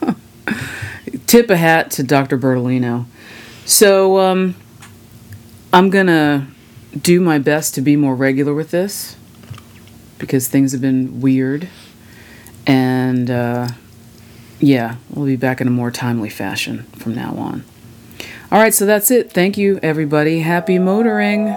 [1.26, 2.38] tip a hat to Dr.
[2.38, 3.06] Bertolino.
[3.64, 4.54] So um,
[5.72, 6.46] I'm gonna
[6.96, 9.16] do my best to be more regular with this
[10.18, 11.68] because things have been weird,
[12.68, 13.68] and uh,
[14.60, 17.64] yeah, we'll be back in a more timely fashion from now on.
[18.52, 19.32] All right, so that's it.
[19.32, 20.40] Thank you, everybody.
[20.40, 21.54] Happy motoring.